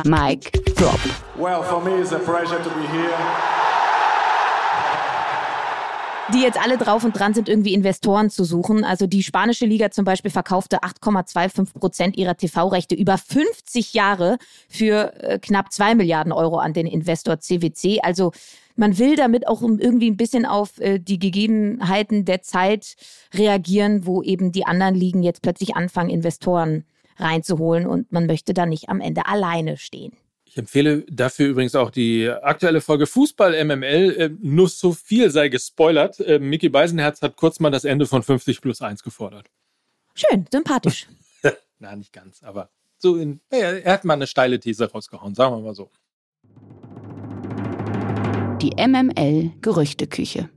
Mike 0.04 0.75
Drop. 0.75 1.00
Well, 1.37 1.62
for 1.62 1.82
me 1.82 2.00
it's 2.00 2.12
a 2.12 2.18
pleasure 2.18 2.62
to 2.62 2.71
be 2.71 2.87
here 2.87 3.62
die 6.32 6.40
jetzt 6.40 6.59
alle 6.59 6.78
drauf 6.78 7.04
und 7.04 7.18
dran 7.18 7.35
sind, 7.35 7.49
irgendwie 7.49 7.75
Investoren 7.75 8.30
zu 8.30 8.44
suchen. 8.44 8.85
Also 8.85 9.06
die 9.06 9.23
spanische 9.23 9.66
Liga 9.66 9.90
zum 9.90 10.04
Beispiel 10.04 10.30
verkaufte 10.30 10.78
8,25 10.82 11.78
Prozent 11.78 12.16
ihrer 12.16 12.37
TV-Rechte 12.37 12.94
über 12.94 13.18
50 13.18 13.92
Jahre 13.94 14.38
für 14.68 15.12
äh, 15.23 15.38
knapp 15.38 15.73
2 15.73 15.94
Milliarden 15.94 16.32
Euro 16.32 16.59
an 16.59 16.73
den 16.73 16.87
Investor 16.87 17.38
CWC. 17.40 18.00
Also 18.02 18.32
man 18.76 18.99
will 18.99 19.16
damit 19.16 19.47
auch 19.47 19.62
irgendwie 19.62 20.11
ein 20.11 20.16
bisschen 20.16 20.47
auf 20.47 20.78
äh, 20.78 20.99
die 20.99 21.18
Gegebenheiten 21.18 22.25
der 22.25 22.42
Zeit 22.42 22.97
reagieren, 23.35 24.06
wo 24.06 24.23
eben 24.23 24.52
die 24.52 24.66
anderen 24.66 24.94
Ligen 24.94 25.23
jetzt 25.23 25.42
plötzlich 25.42 25.76
anfangen, 25.76 26.11
Investoren 26.11 26.85
reinzuholen 27.23 27.87
und 27.87 28.12
man 28.12 28.26
möchte 28.26 28.55
da 28.55 28.67
nicht 28.67 28.88
am 28.88 29.00
Ende 29.00 29.26
alleine 29.26 29.76
stehen. 29.76 30.12
Ich 30.45 30.59
empfehle 30.59 31.07
dafür 31.11 31.49
übrigens 31.49 31.75
auch 31.75 31.91
die 31.91 32.29
aktuelle 32.29 32.83
Folge 32.83 33.07
Fußball 33.07 33.64
MML. 33.64 34.17
Äh, 34.19 34.31
nur 34.43 34.69
so 34.69 34.93
viel 34.93 35.31
sei 35.31 35.49
gespoilert. 35.49 36.21
Äh, 36.21 36.38
Mickey 36.38 36.69
Beisenherz 36.69 37.23
hat 37.23 37.37
kurz 37.37 37.59
mal 37.59 37.71
das 37.71 37.85
Ende 37.85 38.07
von 38.07 38.23
50 38.23 38.61
plus 38.61 38.83
1 38.83 39.02
gefordert. 39.02 39.47
Schön, 40.14 40.45
sympathisch. 40.52 41.09
Na, 41.79 41.97
nicht 41.97 42.12
ganz, 42.12 42.43
aber 42.43 42.69
so 42.99 43.17
in, 43.17 43.41
er, 43.49 43.83
er 43.83 43.95
hat 43.95 44.05
mal 44.05 44.12
eine 44.12 44.26
steile 44.26 44.61
These 44.61 44.93
rausgehauen, 44.93 45.35
sagen 45.35 45.57
wir 45.57 45.61
mal 45.61 45.75
so. 45.75 45.91
Die 48.61 48.73
MML 48.76 49.52
Gerüchteküche. 49.62 50.50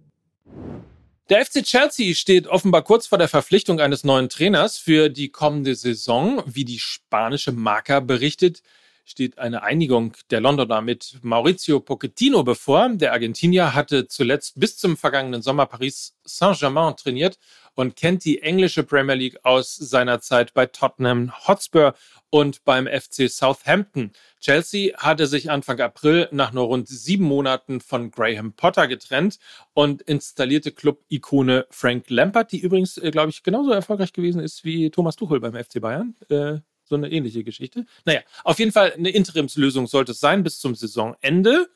Der 1.28 1.44
FC 1.44 1.64
Chelsea 1.64 2.14
steht 2.14 2.46
offenbar 2.46 2.84
kurz 2.84 3.08
vor 3.08 3.18
der 3.18 3.28
Verpflichtung 3.28 3.80
eines 3.80 4.04
neuen 4.04 4.30
Trainers 4.30 4.78
für 4.78 5.10
die 5.10 5.30
kommende 5.30 5.74
Saison. 5.74 6.44
Wie 6.46 6.66
die 6.66 6.78
spanische 6.78 7.52
Marca 7.52 8.00
berichtet, 8.00 8.62
steht 9.06 9.40
eine 9.40 9.64
Einigung 9.64 10.14
der 10.30 10.40
Londoner 10.40 10.82
mit 10.82 11.18
Maurizio 11.24 11.80
Pochettino 11.80 12.44
bevor. 12.44 12.90
Der 12.90 13.14
Argentinier 13.14 13.74
hatte 13.74 14.08
zuletzt 14.08 14.60
bis 14.60 14.78
zum 14.78 14.98
vergangenen 14.98 15.42
Sommer 15.42 15.66
Paris 15.66 16.16
Saint-Germain 16.26 16.96
trainiert 16.96 17.40
und 17.74 17.96
kennt 17.96 18.24
die 18.24 18.44
englische 18.44 18.84
Premier 18.84 19.16
League 19.16 19.40
aus 19.44 19.76
seiner 19.76 20.22
Zeit 20.22 20.54
bei 20.54 20.68
Tottenham 20.68 21.34
Hotspur 21.48 21.96
und 22.30 22.64
beim 22.66 22.86
FC 22.86 23.32
Southampton. 23.32 24.12
Chelsea 24.46 24.96
hatte 24.98 25.26
sich 25.26 25.50
Anfang 25.50 25.80
April 25.80 26.30
nach 26.32 26.54
nur 26.54 26.66
rund 26.66 26.88
sieben 26.88 27.24
Monaten 27.24 27.82
von 27.82 28.12
Graham 28.12 28.54
Potter 28.54 28.88
getrennt 28.88 29.40
und 29.74 30.04
installierte 30.04 30.72
Club-Ikone 30.72 31.66
Frank 31.72 32.12
Lampard, 32.12 32.52
die 32.52 32.60
übrigens, 32.60 33.00
äh, 33.00 33.10
glaube 33.10 33.32
ich, 33.32 33.42
genauso 33.42 33.72
erfolgreich 33.72 34.14
gewesen 34.14 34.42
ist 34.42 34.64
wie 34.64 34.92
Thomas 34.92 35.16
Tuchel 35.16 35.40
beim 35.40 35.56
FC 35.56 35.82
Bayern. 35.82 36.14
Äh, 36.30 36.60
so 36.84 36.94
eine 36.94 37.10
ähnliche 37.10 37.44
Geschichte. 37.44 37.88
Naja, 38.06 38.22
auf 38.44 38.60
jeden 38.60 38.72
Fall 38.72 38.94
eine 38.94 39.10
Interimslösung 39.10 39.88
sollte 39.88 40.12
es 40.12 40.20
sein 40.20 40.44
bis 40.44 40.60
zum 40.60 40.76
Saisonende. 40.76 41.68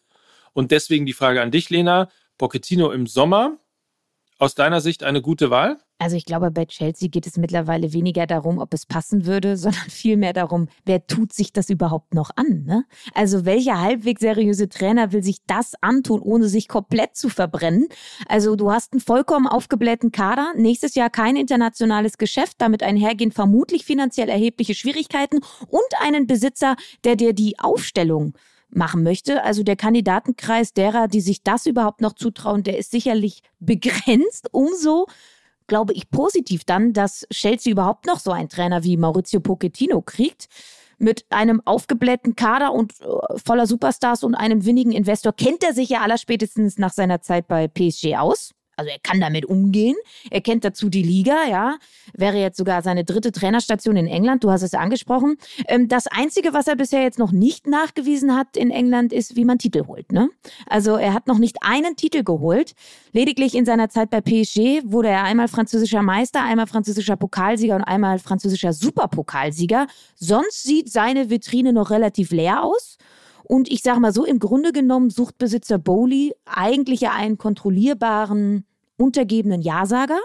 Und 0.53 0.69
deswegen 0.69 1.07
die 1.07 1.13
Frage 1.13 1.41
an 1.41 1.49
dich, 1.49 1.71
Lena. 1.71 2.11
Pochettino 2.37 2.91
im 2.91 3.07
Sommer. 3.07 3.57
Aus 4.37 4.53
deiner 4.53 4.79
Sicht 4.79 5.01
eine 5.01 5.23
gute 5.23 5.49
Wahl? 5.49 5.79
Also 5.99 6.15
ich 6.15 6.25
glaube, 6.25 6.49
bei 6.49 6.65
Chelsea 6.65 7.09
geht 7.09 7.27
es 7.27 7.37
mittlerweile 7.37 7.91
weniger 7.91 8.25
darum, 8.25 8.57
ob 8.57 8.73
es 8.73 8.85
passen 8.85 9.25
würde, 9.25 9.57
sondern 9.57 9.89
vielmehr 9.89 10.33
darum, 10.33 10.67
wer 10.85 11.05
tut 11.05 11.33
sich 11.33 11.53
das 11.53 11.69
überhaupt 11.69 12.13
noch 12.13 12.31
an. 12.35 12.63
Ne? 12.65 12.85
Also 13.13 13.45
welcher 13.45 13.81
halbwegs 13.81 14.21
seriöse 14.21 14.69
Trainer 14.69 15.11
will 15.11 15.21
sich 15.21 15.39
das 15.45 15.73
antun, 15.81 16.21
ohne 16.21 16.47
sich 16.47 16.67
komplett 16.67 17.15
zu 17.15 17.29
verbrennen? 17.29 17.87
Also 18.27 18.55
du 18.55 18.71
hast 18.71 18.93
einen 18.93 19.01
vollkommen 19.01 19.45
aufgeblähten 19.45 20.11
Kader, 20.11 20.53
nächstes 20.55 20.95
Jahr 20.95 21.09
kein 21.09 21.35
internationales 21.35 22.17
Geschäft, 22.17 22.55
damit 22.59 22.81
einhergehen 22.81 23.31
vermutlich 23.31 23.85
finanziell 23.85 24.29
erhebliche 24.29 24.75
Schwierigkeiten 24.75 25.39
und 25.67 26.01
einen 26.01 26.27
Besitzer, 26.27 26.77
der 27.03 27.17
dir 27.17 27.33
die 27.33 27.59
Aufstellung 27.59 28.33
machen 28.69 29.03
möchte. 29.03 29.43
Also 29.43 29.63
der 29.63 29.75
Kandidatenkreis 29.75 30.73
derer, 30.73 31.07
die 31.07 31.21
sich 31.21 31.43
das 31.43 31.65
überhaupt 31.65 32.01
noch 32.01 32.13
zutrauen, 32.13 32.63
der 32.63 32.77
ist 32.77 32.91
sicherlich 32.91 33.41
begrenzt. 33.59 34.47
Umso 34.51 35.07
glaube 35.69 35.93
ich 35.93 36.09
positiv 36.09 36.65
dann, 36.65 36.91
dass 36.91 37.25
Chelsea 37.31 37.71
überhaupt 37.71 38.05
noch 38.05 38.19
so 38.19 38.31
einen 38.31 38.49
Trainer 38.49 38.83
wie 38.83 38.97
Maurizio 38.97 39.39
Pochettino 39.39 40.01
kriegt. 40.01 40.49
Mit 41.01 41.25
einem 41.29 41.61
aufgeblähten 41.63 42.35
Kader 42.35 42.73
und 42.73 42.91
äh, 42.99 43.05
voller 43.37 43.67
Superstars 43.67 44.25
und 44.25 44.35
einem 44.35 44.65
winnigen 44.65 44.91
Investor 44.91 45.31
kennt 45.31 45.63
er 45.63 45.73
sich 45.73 45.87
ja 45.87 46.01
allerspätestens 46.01 46.77
nach 46.77 46.91
seiner 46.91 47.21
Zeit 47.21 47.47
bei 47.47 47.69
PSG 47.69 48.17
aus. 48.17 48.51
Also 48.79 48.91
er 48.91 48.99
kann 48.99 49.19
damit 49.19 49.45
umgehen. 49.45 49.97
Er 50.31 50.39
kennt 50.39 50.63
dazu 50.63 50.87
die 50.87 51.03
Liga, 51.03 51.35
ja. 51.49 51.77
Wäre 52.13 52.37
jetzt 52.37 52.55
sogar 52.55 52.81
seine 52.81 53.03
dritte 53.03 53.33
Trainerstation 53.33 53.97
in 53.97 54.07
England. 54.07 54.45
Du 54.45 54.51
hast 54.51 54.61
es 54.61 54.73
angesprochen. 54.73 55.35
Ähm, 55.67 55.89
das 55.89 56.07
Einzige, 56.07 56.53
was 56.53 56.67
er 56.67 56.77
bisher 56.77 57.01
jetzt 57.03 57.19
noch 57.19 57.33
nicht 57.33 57.67
nachgewiesen 57.67 58.35
hat 58.35 58.55
in 58.55 58.71
England, 58.71 59.11
ist, 59.11 59.35
wie 59.35 59.43
man 59.43 59.59
Titel 59.59 59.85
holt. 59.85 60.13
Ne? 60.13 60.29
Also 60.65 60.95
er 60.95 61.13
hat 61.13 61.27
noch 61.27 61.39
nicht 61.39 61.57
einen 61.61 61.97
Titel 61.97 62.23
geholt. 62.23 62.73
Lediglich 63.11 63.53
in 63.53 63.65
seiner 63.65 63.89
Zeit 63.89 64.09
bei 64.09 64.21
PSG 64.21 64.83
wurde 64.85 65.09
er 65.09 65.23
einmal 65.23 65.49
französischer 65.49 66.01
Meister, 66.01 66.41
einmal 66.41 66.67
französischer 66.67 67.17
Pokalsieger 67.17 67.75
und 67.75 67.83
einmal 67.83 68.19
französischer 68.19 68.71
Superpokalsieger. 68.71 69.87
Sonst 70.15 70.63
sieht 70.63 70.89
seine 70.89 71.29
Vitrine 71.29 71.73
noch 71.73 71.89
relativ 71.89 72.31
leer 72.31 72.63
aus. 72.63 72.97
Und 73.51 73.71
ich 73.71 73.81
sage 73.81 73.99
mal 73.99 74.13
so, 74.13 74.25
im 74.25 74.37
Grunde 74.37 74.71
genommen 74.71 75.09
sucht 75.09 75.39
Besitzer 75.39 75.79
Bowley 75.79 76.35
eigentlich 76.45 77.01
ja 77.01 77.13
einen 77.13 77.39
kontrollierbaren 77.39 78.63
untergebenen 78.99 79.61
Ja-Sager. 79.61 80.19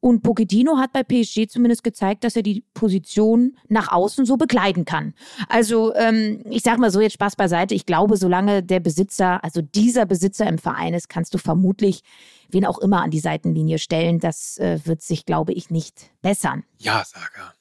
Und 0.00 0.22
Pochettino 0.22 0.76
hat 0.76 0.92
bei 0.92 1.02
PSG 1.02 1.48
zumindest 1.48 1.82
gezeigt, 1.82 2.24
dass 2.24 2.36
er 2.36 2.42
die 2.42 2.62
Position 2.74 3.56
nach 3.68 3.90
außen 3.90 4.26
so 4.26 4.36
begleiten 4.36 4.84
kann. 4.84 5.14
Also 5.48 5.94
ähm, 5.94 6.42
ich 6.50 6.62
sage 6.62 6.78
mal 6.78 6.90
so 6.90 7.00
jetzt 7.00 7.14
Spaß 7.14 7.36
beiseite. 7.36 7.74
Ich 7.74 7.86
glaube, 7.86 8.18
solange 8.18 8.62
der 8.62 8.80
Besitzer, 8.80 9.42
also 9.42 9.62
dieser 9.62 10.04
Besitzer 10.04 10.46
im 10.46 10.58
Verein 10.58 10.92
ist, 10.92 11.08
kannst 11.08 11.32
du 11.32 11.38
vermutlich 11.38 12.02
wen 12.50 12.66
auch 12.66 12.78
immer 12.78 13.02
an 13.02 13.10
die 13.10 13.20
Seitenlinie 13.20 13.78
stellen. 13.78 14.20
Das 14.20 14.58
äh, 14.58 14.78
wird 14.84 15.00
sich, 15.00 15.24
glaube 15.24 15.54
ich, 15.54 15.70
nicht 15.70 16.10
bessern. 16.20 16.64
Ja-Sager. 16.78 17.54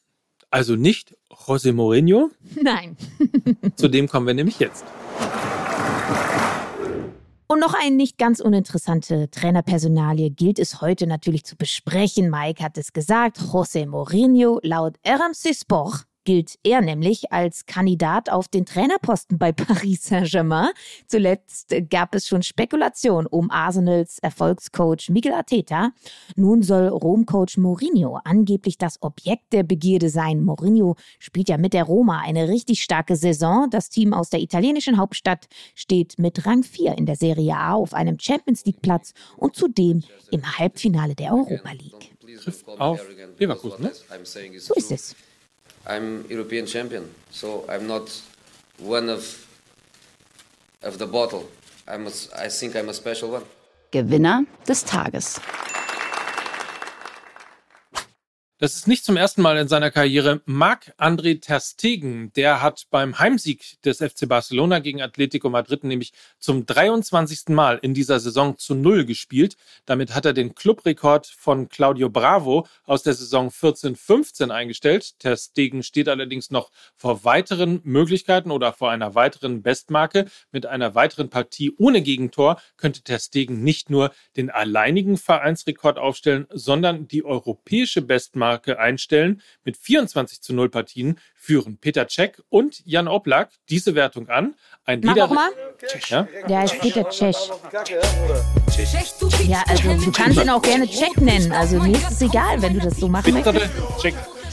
Also 0.49 0.75
nicht 0.75 1.17
José 1.29 1.73
Mourinho? 1.73 2.29
Nein. 2.61 2.97
Zu 3.75 3.87
dem 3.87 4.07
kommen 4.07 4.27
wir 4.27 4.33
nämlich 4.33 4.59
jetzt. 4.59 4.85
Und 7.53 7.59
noch 7.59 7.75
eine 7.75 7.95
nicht 7.95 8.17
ganz 8.17 8.39
uninteressante 8.39 9.29
Trainerpersonalie 9.29 10.31
gilt 10.31 10.57
es 10.57 10.81
heute 10.81 11.05
natürlich 11.05 11.45
zu 11.45 11.55
besprechen. 11.55 12.31
Mike 12.31 12.63
hat 12.63 12.79
es 12.79 12.93
gesagt, 12.93 13.37
José 13.37 13.85
Mourinho 13.85 14.59
laut 14.63 14.95
RMC 15.07 15.55
Sport 15.55 16.07
gilt 16.23 16.57
er 16.63 16.81
nämlich 16.81 17.31
als 17.31 17.65
Kandidat 17.65 18.29
auf 18.29 18.47
den 18.47 18.65
Trainerposten 18.65 19.37
bei 19.37 19.51
Paris 19.53 20.05
Saint-Germain. 20.05 20.69
Zuletzt 21.07 21.73
gab 21.89 22.15
es 22.15 22.27
schon 22.27 22.43
Spekulation 22.43 23.25
um 23.25 23.51
Arsenals 23.51 24.19
Erfolgscoach 24.19 25.09
Miguel 25.09 25.33
Arteta. 25.33 25.91
Nun 26.35 26.61
soll 26.61 26.87
Rom-Coach 26.87 27.57
Mourinho 27.57 28.19
angeblich 28.23 28.77
das 28.77 29.01
Objekt 29.01 29.53
der 29.53 29.63
Begierde 29.63 30.09
sein. 30.09 30.43
Mourinho 30.43 30.95
spielt 31.19 31.49
ja 31.49 31.57
mit 31.57 31.73
der 31.73 31.83
Roma 31.83 32.21
eine 32.21 32.47
richtig 32.47 32.83
starke 32.83 33.15
Saison. 33.15 33.69
Das 33.69 33.89
Team 33.89 34.13
aus 34.13 34.29
der 34.29 34.41
italienischen 34.41 34.97
Hauptstadt 34.97 35.47
steht 35.75 36.19
mit 36.19 36.45
Rang 36.45 36.63
4 36.63 36.97
in 36.97 37.05
der 37.05 37.15
Serie 37.15 37.55
A 37.55 37.73
auf 37.73 37.93
einem 37.93 38.19
Champions 38.19 38.65
League 38.65 38.81
Platz 38.81 39.13
und 39.37 39.55
zudem 39.55 40.03
im 40.31 40.57
Halbfinale 40.57 41.15
der 41.15 41.33
Europa 41.33 41.71
League. 41.71 42.11
Trifft 42.41 42.67
auf 42.67 42.99
Leverkusen, 43.37 43.83
ne? 43.83 43.91
So 44.59 44.73
ist 44.73 44.91
es. 44.91 45.15
I'm 45.85 46.25
European 46.29 46.65
champion, 46.65 47.09
so 47.31 47.65
I'm 47.69 47.87
not 47.87 48.09
one 48.77 49.09
of 49.09 49.47
of 50.81 50.97
the 50.97 51.07
bottle. 51.07 51.49
I'm 51.87 52.07
a, 52.07 52.11
I 52.37 52.49
think 52.49 52.75
I'm 52.75 52.89
a 52.89 52.93
special 52.93 53.31
one. 53.31 53.43
Gewinner 53.91 54.45
des 54.65 54.85
Tages. 54.85 55.39
Das 58.63 58.75
ist 58.75 58.87
nicht 58.87 59.03
zum 59.03 59.17
ersten 59.17 59.41
Mal 59.41 59.57
in 59.57 59.67
seiner 59.67 59.91
Karriere. 59.91 60.41
Marc-André 60.45 61.41
Terstegen, 61.41 62.31
der 62.31 62.61
hat 62.61 62.85
beim 62.91 63.19
Heimsieg 63.19 63.81
des 63.81 63.97
FC 63.97 64.25
Barcelona 64.25 64.79
gegen 64.79 65.01
Atletico 65.01 65.49
Madrid 65.49 65.83
nämlich 65.83 66.13
zum 66.39 66.65
23. 66.65 67.49
Mal 67.49 67.77
in 67.81 67.93
dieser 67.93 68.21
Saison 68.21 68.57
zu 68.57 68.73
Null 68.73 69.03
gespielt. 69.03 69.57
Damit 69.85 70.15
hat 70.15 70.23
er 70.23 70.31
den 70.31 70.55
Clubrekord 70.55 71.27
von 71.27 71.67
Claudio 71.67 72.09
Bravo 72.09 72.65
aus 72.85 73.03
der 73.03 73.15
Saison 73.15 73.49
14-15 73.49 74.49
eingestellt. 74.49 75.19
Terstegen 75.19 75.83
steht 75.83 76.07
allerdings 76.07 76.49
noch 76.49 76.71
vor 76.95 77.25
weiteren 77.25 77.81
Möglichkeiten 77.83 78.49
oder 78.49 78.71
vor 78.71 78.91
einer 78.91 79.13
weiteren 79.13 79.61
Bestmarke. 79.61 80.27
Mit 80.53 80.67
einer 80.67 80.95
weiteren 80.95 81.29
Partie 81.29 81.73
ohne 81.77 82.01
Gegentor 82.01 82.61
könnte 82.77 83.01
Terstegen 83.01 83.61
nicht 83.61 83.89
nur 83.89 84.13
den 84.37 84.49
alleinigen 84.49 85.17
Vereinsrekord 85.17 85.97
aufstellen, 85.97 86.47
sondern 86.49 87.09
die 87.09 87.25
europäische 87.25 88.01
Bestmarke 88.01 88.52
Marke 88.53 88.79
einstellen. 88.79 89.41
Mit 89.63 89.77
24 89.77 90.41
zu 90.41 90.53
0 90.53 90.69
Partien 90.69 91.19
führen 91.35 91.77
Peter 91.77 92.07
Cech 92.07 92.33
und 92.49 92.81
Jan 92.85 93.07
Oblak 93.07 93.49
diese 93.69 93.95
Wertung 93.95 94.29
an. 94.29 94.55
Ein 94.85 95.01
Mach 95.03 95.15
Lieder 95.15 95.27
mal. 95.27 95.49
Ja? 96.09 96.27
Der 96.47 96.59
heißt 96.59 96.79
Peter 96.79 97.09
Cech. 97.09 97.35
Ja, 99.47 99.63
also 99.67 99.95
du 100.05 100.11
kannst 100.11 100.39
ihn 100.39 100.49
auch 100.49 100.61
gerne 100.61 100.87
Cech 100.87 101.15
nennen. 101.17 101.51
Also 101.51 101.79
mir 101.79 101.95
ist 101.95 102.11
es 102.11 102.21
egal, 102.21 102.61
wenn 102.61 102.75
du 102.75 102.81
das 102.81 102.97
so 102.97 103.07
machen 103.07 103.33
möchtest. 103.33 103.71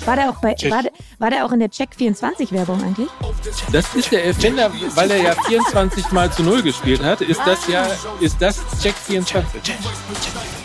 War 0.07 0.16
der 0.16 0.30
auch 0.30 0.40
bei 0.40 0.57
war 0.71 0.83
der, 0.83 0.92
war 1.19 1.30
der 1.30 1.45
auch 1.45 1.52
in 1.52 1.61
der 1.61 1.71
Check 1.71 1.95
24 1.95 2.52
Werbung 2.52 2.83
eigentlich? 2.83 3.09
Das 3.73 3.95
ist 3.95 4.11
der 4.11 4.25
Erfinder, 4.25 4.73
weil 4.95 5.11
er 5.11 5.23
ja 5.23 5.35
24 5.47 6.11
mal 6.12 6.33
zu 6.33 6.42
0 6.42 6.62
gespielt 6.62 7.02
hat, 7.02 7.21
ist 7.21 7.40
das 7.45 7.66
ja 7.69 7.87
ist 8.21 8.40
das 8.40 8.61
Check 8.83 8.95
24. 8.95 9.61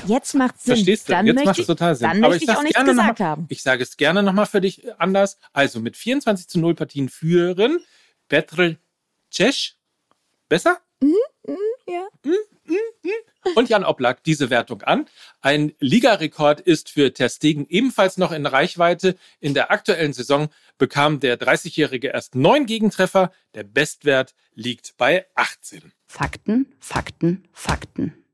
Jetzt 0.06 0.36
macht 0.36 0.62
Sinn. 0.62 0.76
Verstehst 0.76 1.10
du? 1.10 1.14
Dann 1.14 1.28
Jetzt 1.28 1.46
macht 1.46 1.60
es 1.60 1.68
total 1.68 1.96
Sinn. 1.96 2.10
Dann 2.10 2.24
Aber 2.24 2.36
ich, 2.36 2.44
ich 2.44 2.50
auch 2.50 2.64
nichts 2.64 2.80
gesagt 2.80 3.20
mal, 3.20 3.28
haben. 3.28 3.46
Ich 3.50 3.62
sage 3.62 3.84
es 3.84 3.98
gerne 3.98 4.24
nochmal 4.24 4.46
für 4.46 4.62
dich 4.62 4.84
anders. 5.00 5.38
Also 5.54 5.80
mit 5.80 5.98
24 5.98 6.48
zu 6.48 6.60
0 6.60 6.76
Partien 6.76 7.10
führen 7.10 7.80
Petr 8.30 8.76
Cech. 9.32 9.78
Besser? 10.48 10.78
Mhm, 11.02 11.10
mh, 11.10 11.16
ja. 11.88 12.08
Mhm, 12.24 12.34
mh, 12.66 12.76
mh. 13.04 13.52
Und 13.56 13.70
Jan 13.70 13.84
Oblak 13.84 14.24
diese 14.24 14.50
Wertung 14.50 14.82
an. 14.82 15.08
Ein 15.42 15.74
Ligarekord 15.80 16.62
ist 16.62 16.90
für 16.90 17.14
Terstegen 17.14 17.68
ebenfalls 17.70 18.18
noch 18.18 18.32
in 18.32 18.46
Reichweite. 18.46 19.16
In 19.40 19.54
der 19.54 19.72
aktuellen 19.72 20.14
Saison 20.14 20.50
bekam 20.78 21.20
der 21.20 21.40
30-Jährige 21.40 22.08
erst 22.08 22.36
neun 22.36 22.66
Gegentreffer. 22.66 23.32
Der 23.54 23.64
Bestwert 23.64 24.34
liegt 24.56 24.98
bei 24.98 25.26
18. 25.36 25.92
Fakten, 26.08 26.74
Fakten, 26.80 27.48
Fakten. 27.52 28.25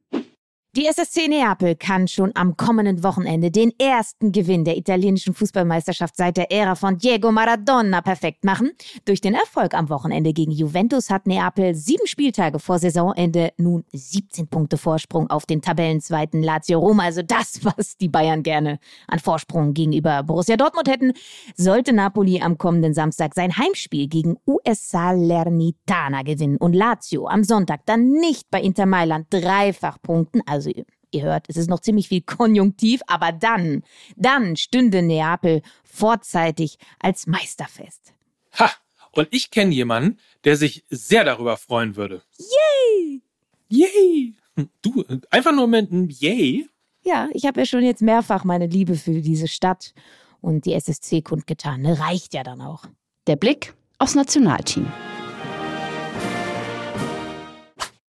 Die 0.78 0.86
SSC 0.86 1.28
Neapel 1.28 1.76
kann 1.76 2.08
schon 2.08 2.32
am 2.34 2.56
kommenden 2.56 3.04
Wochenende 3.04 3.52
den 3.52 3.74
ersten 3.78 4.32
Gewinn 4.32 4.64
der 4.64 4.78
italienischen 4.78 5.34
Fußballmeisterschaft 5.34 6.16
seit 6.16 6.38
der 6.38 6.50
Ära 6.50 6.76
von 6.76 6.98
Diego 6.98 7.30
Maradona 7.30 8.00
perfekt 8.00 8.46
machen. 8.46 8.72
Durch 9.04 9.20
den 9.20 9.34
Erfolg 9.34 9.74
am 9.74 9.90
Wochenende 9.90 10.32
gegen 10.32 10.54
Juventus 10.54 11.10
hat 11.10 11.28
Neapel 11.28 11.76
sieben 11.76 12.08
Spieltage 12.08 12.58
vor 12.58 12.80
Saisonende 12.80 13.52
nun 13.58 13.84
17 13.92 14.48
Punkte 14.48 14.78
Vorsprung 14.78 15.30
auf 15.30 15.46
den 15.46 15.62
Tabellenzweiten 15.62 16.42
Lazio 16.42 16.80
Rom. 16.80 17.02
Also 17.02 17.22
das, 17.22 17.60
was 17.66 17.98
die 17.98 18.08
Bayern 18.08 18.42
gerne 18.42 18.80
an 19.10 19.20
Vorsprung 19.20 19.74
gegenüber 19.74 20.24
Borussia 20.24 20.56
Dortmund 20.56 20.88
hätten. 20.88 21.12
Sollte 21.58 21.92
Napoli 21.92 22.42
am 22.42 22.58
kommenden 22.58 22.94
Samstag 22.94 23.36
sein 23.36 23.58
Heimspiel 23.58 24.08
gegen 24.08 24.38
US 24.48 24.90
Salernitana 24.90 26.22
gewinnen 26.22 26.56
und 26.56 26.72
Lazio 26.72 27.28
am 27.28 27.44
Sonntag 27.44 27.86
dann 27.88 28.10
nicht 28.10 28.50
bei 28.50 28.62
Inter 28.62 28.86
Mailand 28.86 29.28
dreifach 29.32 30.02
punkten, 30.02 30.42
also 30.46 30.61
also 30.62 30.84
ihr 31.12 31.24
hört, 31.24 31.46
es 31.50 31.58
ist 31.58 31.70
noch 31.70 31.80
ziemlich 31.80 32.08
viel 32.08 32.22
Konjunktiv, 32.26 33.02
aber 33.08 33.32
dann, 33.32 33.84
dann 34.16 34.56
stünde 34.56 35.02
Neapel 35.02 35.62
vorzeitig 35.84 36.78
als 37.00 37.28
Meister 37.28 37.66
fest. 37.66 38.14
Ha! 38.60 38.72
Und 39.14 39.28
ich 39.32 39.52
kenne 39.52 39.74
jemanden, 39.74 40.20
der 40.46 40.56
sich 40.56 40.86
sehr 40.90 41.26
darüber 41.26 41.58
freuen 41.58 41.98
würde. 41.98 42.22
Yay! 42.38 43.22
Yay! 43.68 44.36
Du, 44.82 45.04
einfach 45.30 45.52
nur 45.52 45.68
mit 45.68 45.92
einem 45.92 46.10
Yay? 46.10 46.68
Ja, 47.04 47.28
ich 47.34 47.46
habe 47.46 47.60
ja 47.60 47.66
schon 47.66 47.84
jetzt 47.84 48.02
mehrfach 48.02 48.44
meine 48.44 48.68
Liebe 48.68 48.96
für 48.96 49.22
diese 49.22 49.48
Stadt 49.48 49.94
und 50.40 50.66
die 50.66 50.74
SSC 50.74 51.22
kundgetan. 51.22 51.82
Ne, 51.82 52.00
reicht 52.00 52.34
ja 52.34 52.44
dann 52.44 52.62
auch. 52.62 52.86
Der 53.28 53.36
Blick 53.36 53.74
aufs 53.98 54.16
Nationalteam. 54.16 54.88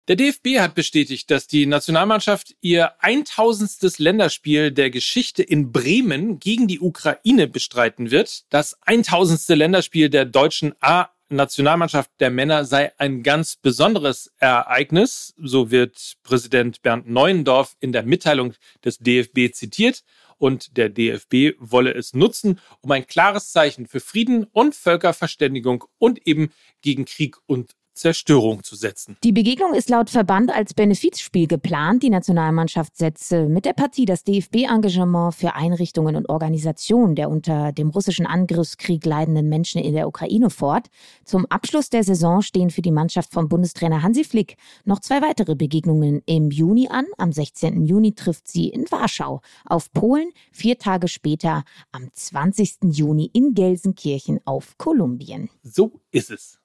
Der 0.07 0.15
DFB 0.15 0.59
hat 0.59 0.73
bestätigt, 0.73 1.29
dass 1.31 1.47
die 1.47 1.65
Nationalmannschaft 1.65 2.55
ihr 2.61 2.93
1000. 3.03 3.99
Länderspiel 3.99 4.71
der 4.71 4.89
Geschichte 4.89 5.43
in 5.43 5.73
Bremen 5.73 6.39
gegen 6.39 6.69
die 6.69 6.79
Ukraine 6.79 7.49
bestreiten 7.49 8.09
wird. 8.09 8.45
Das 8.49 8.77
1000. 8.83 9.49
Länderspiel 9.57 10.09
der 10.09 10.23
deutschen 10.23 10.73
A 10.79 11.09
Nationalmannschaft 11.27 12.09
der 12.21 12.29
Männer 12.29 12.63
sei 12.63 12.97
ein 12.97 13.21
ganz 13.21 13.57
besonderes 13.57 14.31
Ereignis. 14.37 15.33
So 15.37 15.71
wird 15.71 16.13
Präsident 16.23 16.81
Bernd 16.81 17.09
Neuendorf 17.09 17.75
in 17.81 17.91
der 17.91 18.03
Mitteilung 18.03 18.53
des 18.85 18.99
DFB 18.99 19.53
zitiert. 19.53 20.05
Und 20.37 20.77
der 20.77 20.87
DFB 20.87 21.57
wolle 21.59 21.93
es 21.93 22.13
nutzen, 22.13 22.61
um 22.79 22.91
ein 22.91 23.07
klares 23.07 23.51
Zeichen 23.51 23.87
für 23.87 23.99
Frieden 23.99 24.45
und 24.45 24.73
Völkerverständigung 24.73 25.83
und 25.97 26.25
eben 26.25 26.53
gegen 26.81 27.03
Krieg 27.03 27.35
und 27.45 27.75
Zerstörung 27.97 28.63
zu 28.63 28.75
setzen. 28.75 29.17
Die 29.23 29.31
Begegnung 29.31 29.73
ist 29.73 29.89
laut 29.89 30.09
Verband 30.09 30.53
als 30.53 30.73
Benefizspiel 30.73 31.47
geplant. 31.47 32.03
Die 32.03 32.09
Nationalmannschaft 32.09 32.95
setze 32.95 33.49
mit 33.49 33.65
der 33.65 33.73
Partie 33.73 34.05
das 34.05 34.23
DFB-Engagement 34.23 35.33
für 35.35 35.55
Einrichtungen 35.55 36.15
und 36.15 36.29
Organisationen 36.29 37.15
der 37.15 37.29
unter 37.29 37.71
dem 37.71 37.89
russischen 37.89 38.25
Angriffskrieg 38.25 39.05
leidenden 39.05 39.49
Menschen 39.49 39.81
in 39.81 39.93
der 39.93 40.07
Ukraine 40.07 40.49
fort. 40.49 40.87
Zum 41.25 41.45
Abschluss 41.47 41.89
der 41.89 42.03
Saison 42.03 42.41
stehen 42.41 42.69
für 42.69 42.81
die 42.81 42.91
Mannschaft 42.91 43.33
von 43.33 43.49
Bundestrainer 43.49 44.03
Hansi 44.03 44.23
Flick 44.23 44.57
noch 44.85 44.99
zwei 44.99 45.21
weitere 45.21 45.55
Begegnungen 45.55 46.21
im 46.25 46.51
Juni 46.51 46.87
an. 46.89 47.05
Am 47.17 47.31
16. 47.31 47.85
Juni 47.85 48.13
trifft 48.13 48.47
sie 48.47 48.69
in 48.69 48.85
Warschau 48.91 49.41
auf 49.65 49.91
Polen, 49.91 50.31
vier 50.51 50.77
Tage 50.77 51.07
später 51.07 51.63
am 51.91 52.09
20. 52.13 52.77
Juni 52.83 53.29
in 53.33 53.53
Gelsenkirchen 53.53 54.39
auf 54.45 54.77
Kolumbien. 54.77 55.49
So 55.63 55.99
ist 56.11 56.31
es. 56.31 56.59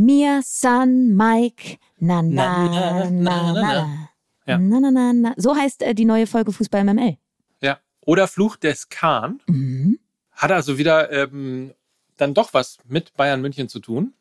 So, 0.00 0.04
Mia 0.04 0.40
San 0.42 1.14
Mike. 1.14 1.78
Na 2.00 2.22
na 2.22 2.68
na 2.68 3.10
na 3.10 3.52
na. 3.52 4.08
Ja. 4.46 4.58
Na, 4.58 4.80
na, 4.80 4.90
na, 4.90 5.12
na. 5.12 5.34
So 5.36 5.54
heißt 5.54 5.82
äh, 5.82 5.94
die 5.94 6.06
neue 6.06 6.26
Folge 6.26 6.52
Fußball 6.52 6.84
MML. 6.84 7.16
Ja. 7.60 7.78
Oder 8.06 8.26
Fluch 8.26 8.56
des 8.56 8.88
Kahn. 8.88 9.40
Mhm. 9.46 9.98
Hat 10.32 10.50
also 10.50 10.78
wieder 10.78 11.12
ähm, 11.12 11.72
dann 12.16 12.34
doch 12.34 12.54
was 12.54 12.78
mit 12.88 13.14
Bayern 13.14 13.42
München 13.42 13.68
zu 13.68 13.80
tun. 13.80 14.14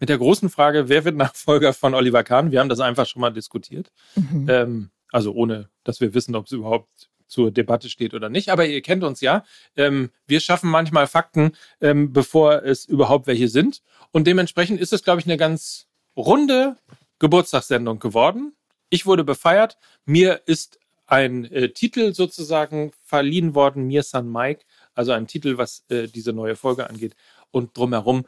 Mit 0.00 0.08
der 0.08 0.18
großen 0.18 0.48
Frage, 0.50 0.88
wer 0.88 1.04
wird 1.04 1.16
Nachfolger 1.16 1.72
von 1.72 1.94
Oliver 1.94 2.24
Kahn? 2.24 2.50
Wir 2.50 2.60
haben 2.60 2.68
das 2.68 2.80
einfach 2.80 3.06
schon 3.06 3.20
mal 3.20 3.32
diskutiert. 3.32 3.92
Mhm. 4.14 4.46
Ähm, 4.48 4.90
also 5.12 5.32
ohne, 5.32 5.68
dass 5.84 6.00
wir 6.00 6.14
wissen, 6.14 6.34
ob 6.34 6.46
es 6.46 6.52
überhaupt 6.52 7.10
zur 7.26 7.50
Debatte 7.50 7.88
steht 7.88 8.14
oder 8.14 8.28
nicht. 8.28 8.50
Aber 8.50 8.66
ihr 8.66 8.82
kennt 8.82 9.04
uns 9.04 9.20
ja. 9.20 9.44
Ähm, 9.76 10.10
wir 10.26 10.40
schaffen 10.40 10.70
manchmal 10.70 11.06
Fakten, 11.06 11.52
ähm, 11.80 12.12
bevor 12.12 12.62
es 12.62 12.84
überhaupt 12.84 13.26
welche 13.26 13.48
sind. 13.48 13.82
Und 14.12 14.26
dementsprechend 14.26 14.80
ist 14.80 14.92
es, 14.92 15.02
glaube 15.02 15.20
ich, 15.20 15.26
eine 15.26 15.36
ganz 15.36 15.86
runde 16.16 16.76
Geburtstagssendung 17.18 17.98
geworden. 17.98 18.54
Ich 18.90 19.06
wurde 19.06 19.24
befeiert. 19.24 19.78
Mir 20.04 20.42
ist 20.46 20.78
ein 21.06 21.44
äh, 21.46 21.70
Titel 21.70 22.12
sozusagen 22.12 22.92
verliehen 23.02 23.54
worden, 23.54 23.86
Mir 23.86 24.02
San 24.02 24.30
Mike, 24.30 24.64
also 24.94 25.12
ein 25.12 25.26
Titel, 25.26 25.56
was 25.56 25.84
äh, 25.88 26.08
diese 26.08 26.32
neue 26.32 26.56
Folge 26.56 26.88
angeht. 26.88 27.14
Und 27.50 27.76
drumherum 27.76 28.26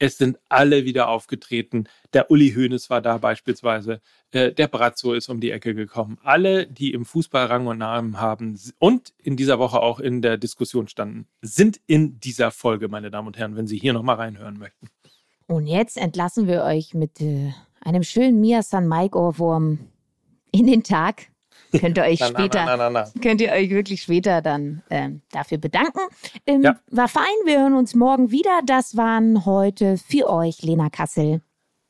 es 0.00 0.16
sind 0.16 0.38
alle 0.48 0.84
wieder 0.84 1.08
aufgetreten. 1.08 1.84
Der 2.14 2.30
Uli 2.30 2.52
Hoeneß 2.52 2.90
war 2.90 3.02
da 3.02 3.18
beispielsweise. 3.18 4.00
Äh, 4.32 4.52
der 4.52 4.66
Brazzo 4.66 5.12
ist 5.12 5.28
um 5.28 5.40
die 5.40 5.50
Ecke 5.50 5.74
gekommen. 5.74 6.18
Alle, 6.24 6.66
die 6.66 6.92
im 6.92 7.04
Fußball 7.04 7.46
Rang 7.46 7.66
und 7.66 7.78
Namen 7.78 8.18
haben 8.18 8.58
und 8.78 9.12
in 9.18 9.36
dieser 9.36 9.58
Woche 9.58 9.80
auch 9.80 10.00
in 10.00 10.22
der 10.22 10.38
Diskussion 10.38 10.88
standen, 10.88 11.28
sind 11.42 11.80
in 11.86 12.18
dieser 12.18 12.50
Folge, 12.50 12.88
meine 12.88 13.10
Damen 13.10 13.28
und 13.28 13.38
Herren, 13.38 13.56
wenn 13.56 13.66
Sie 13.66 13.78
hier 13.78 13.92
nochmal 13.92 14.16
reinhören 14.16 14.58
möchten. 14.58 14.88
Und 15.46 15.66
jetzt 15.66 15.98
entlassen 15.98 16.48
wir 16.48 16.62
euch 16.62 16.94
mit 16.94 17.20
äh, 17.20 17.52
einem 17.80 18.02
schönen 18.02 18.40
Mia 18.40 18.62
San 18.62 18.88
Mike 18.88 19.18
Ohrwurm 19.18 19.80
in 20.50 20.66
den 20.66 20.82
Tag. 20.82 21.29
Könnt 21.78 21.98
ihr 21.98 22.04
euch 22.04 22.24
später, 22.24 22.64
na, 22.64 22.76
na, 22.76 22.90
na, 22.90 23.12
könnt 23.22 23.40
ihr 23.40 23.52
euch 23.52 23.70
wirklich 23.70 24.02
später 24.02 24.42
dann 24.42 24.82
ähm, 24.90 25.22
dafür 25.30 25.58
bedanken. 25.58 26.00
Ähm, 26.46 26.62
ja. 26.62 26.80
War 26.88 27.08
fein, 27.08 27.24
wir 27.44 27.60
hören 27.60 27.74
uns 27.74 27.94
morgen 27.94 28.30
wieder. 28.30 28.60
Das 28.66 28.96
waren 28.96 29.44
heute 29.44 29.96
für 29.96 30.28
euch 30.28 30.62
Lena 30.62 30.90
Kassel. 30.90 31.40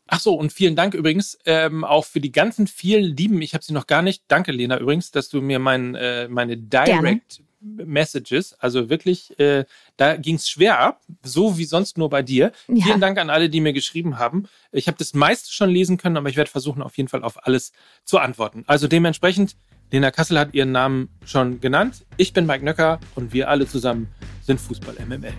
Ach 0.06 0.20
so, 0.20 0.34
und 0.34 0.52
vielen 0.52 0.74
Dank 0.74 0.94
übrigens 0.94 1.38
ähm, 1.46 1.84
auch 1.84 2.04
für 2.04 2.20
die 2.20 2.32
ganzen 2.32 2.66
vielen 2.66 3.16
Lieben. 3.16 3.40
Ich 3.42 3.54
habe 3.54 3.64
sie 3.64 3.72
noch 3.72 3.86
gar 3.86 4.02
nicht. 4.02 4.24
Danke, 4.26 4.50
Lena, 4.50 4.78
übrigens, 4.78 5.12
dass 5.12 5.28
du 5.28 5.40
mir 5.40 5.60
mein, 5.60 5.94
äh, 5.94 6.26
meine 6.28 6.56
Direct 6.56 6.86
Gerne. 6.86 7.20
Messages, 7.60 8.54
also 8.54 8.88
wirklich, 8.88 9.38
äh, 9.38 9.64
da 9.96 10.16
ging 10.16 10.36
es 10.36 10.48
schwer 10.48 10.78
ab, 10.78 11.02
so 11.22 11.58
wie 11.58 11.64
sonst 11.64 11.98
nur 11.98 12.08
bei 12.08 12.22
dir. 12.22 12.52
Ja. 12.68 12.86
Vielen 12.86 13.00
Dank 13.00 13.18
an 13.18 13.30
alle, 13.30 13.50
die 13.50 13.60
mir 13.60 13.72
geschrieben 13.72 14.18
haben. 14.18 14.44
Ich 14.72 14.86
habe 14.86 14.96
das 14.98 15.14
meiste 15.14 15.52
schon 15.52 15.70
lesen 15.70 15.96
können, 15.96 16.16
aber 16.16 16.28
ich 16.28 16.36
werde 16.36 16.50
versuchen, 16.50 16.82
auf 16.82 16.96
jeden 16.96 17.08
Fall 17.08 17.22
auf 17.22 17.46
alles 17.46 17.72
zu 18.04 18.18
antworten. 18.18 18.64
Also 18.66 18.88
dementsprechend 18.88 19.56
Lena 19.90 20.10
Kassel 20.10 20.38
hat 20.38 20.54
ihren 20.54 20.72
Namen 20.72 21.08
schon 21.24 21.60
genannt. 21.60 22.06
Ich 22.16 22.32
bin 22.32 22.46
Mike 22.46 22.64
Nöcker 22.64 23.00
und 23.14 23.32
wir 23.32 23.48
alle 23.48 23.66
zusammen 23.66 24.08
sind 24.42 24.60
Fußball 24.60 24.94
MML. 25.06 25.32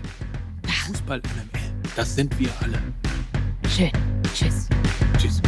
Fußball 0.86 1.20
MML, 1.20 1.92
das 1.96 2.14
sind 2.14 2.38
wir 2.38 2.50
alle. 2.60 2.78
Schön. 3.68 3.90
Tschüss. 4.34 4.68
Tschüss. 5.18 5.40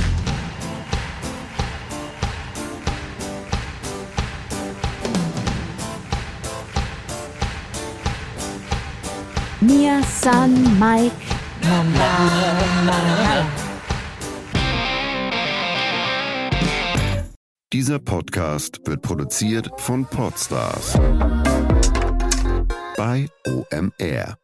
Mia 9.66 10.02
San 10.02 10.78
Mike. 10.78 11.14
Mama. 11.62 13.46
Dieser 17.72 17.98
Podcast 17.98 18.80
wird 18.84 19.00
produziert 19.00 19.70
von 19.78 20.04
Podstars 20.04 20.98
bei 22.98 23.26
OMR. 23.46 24.36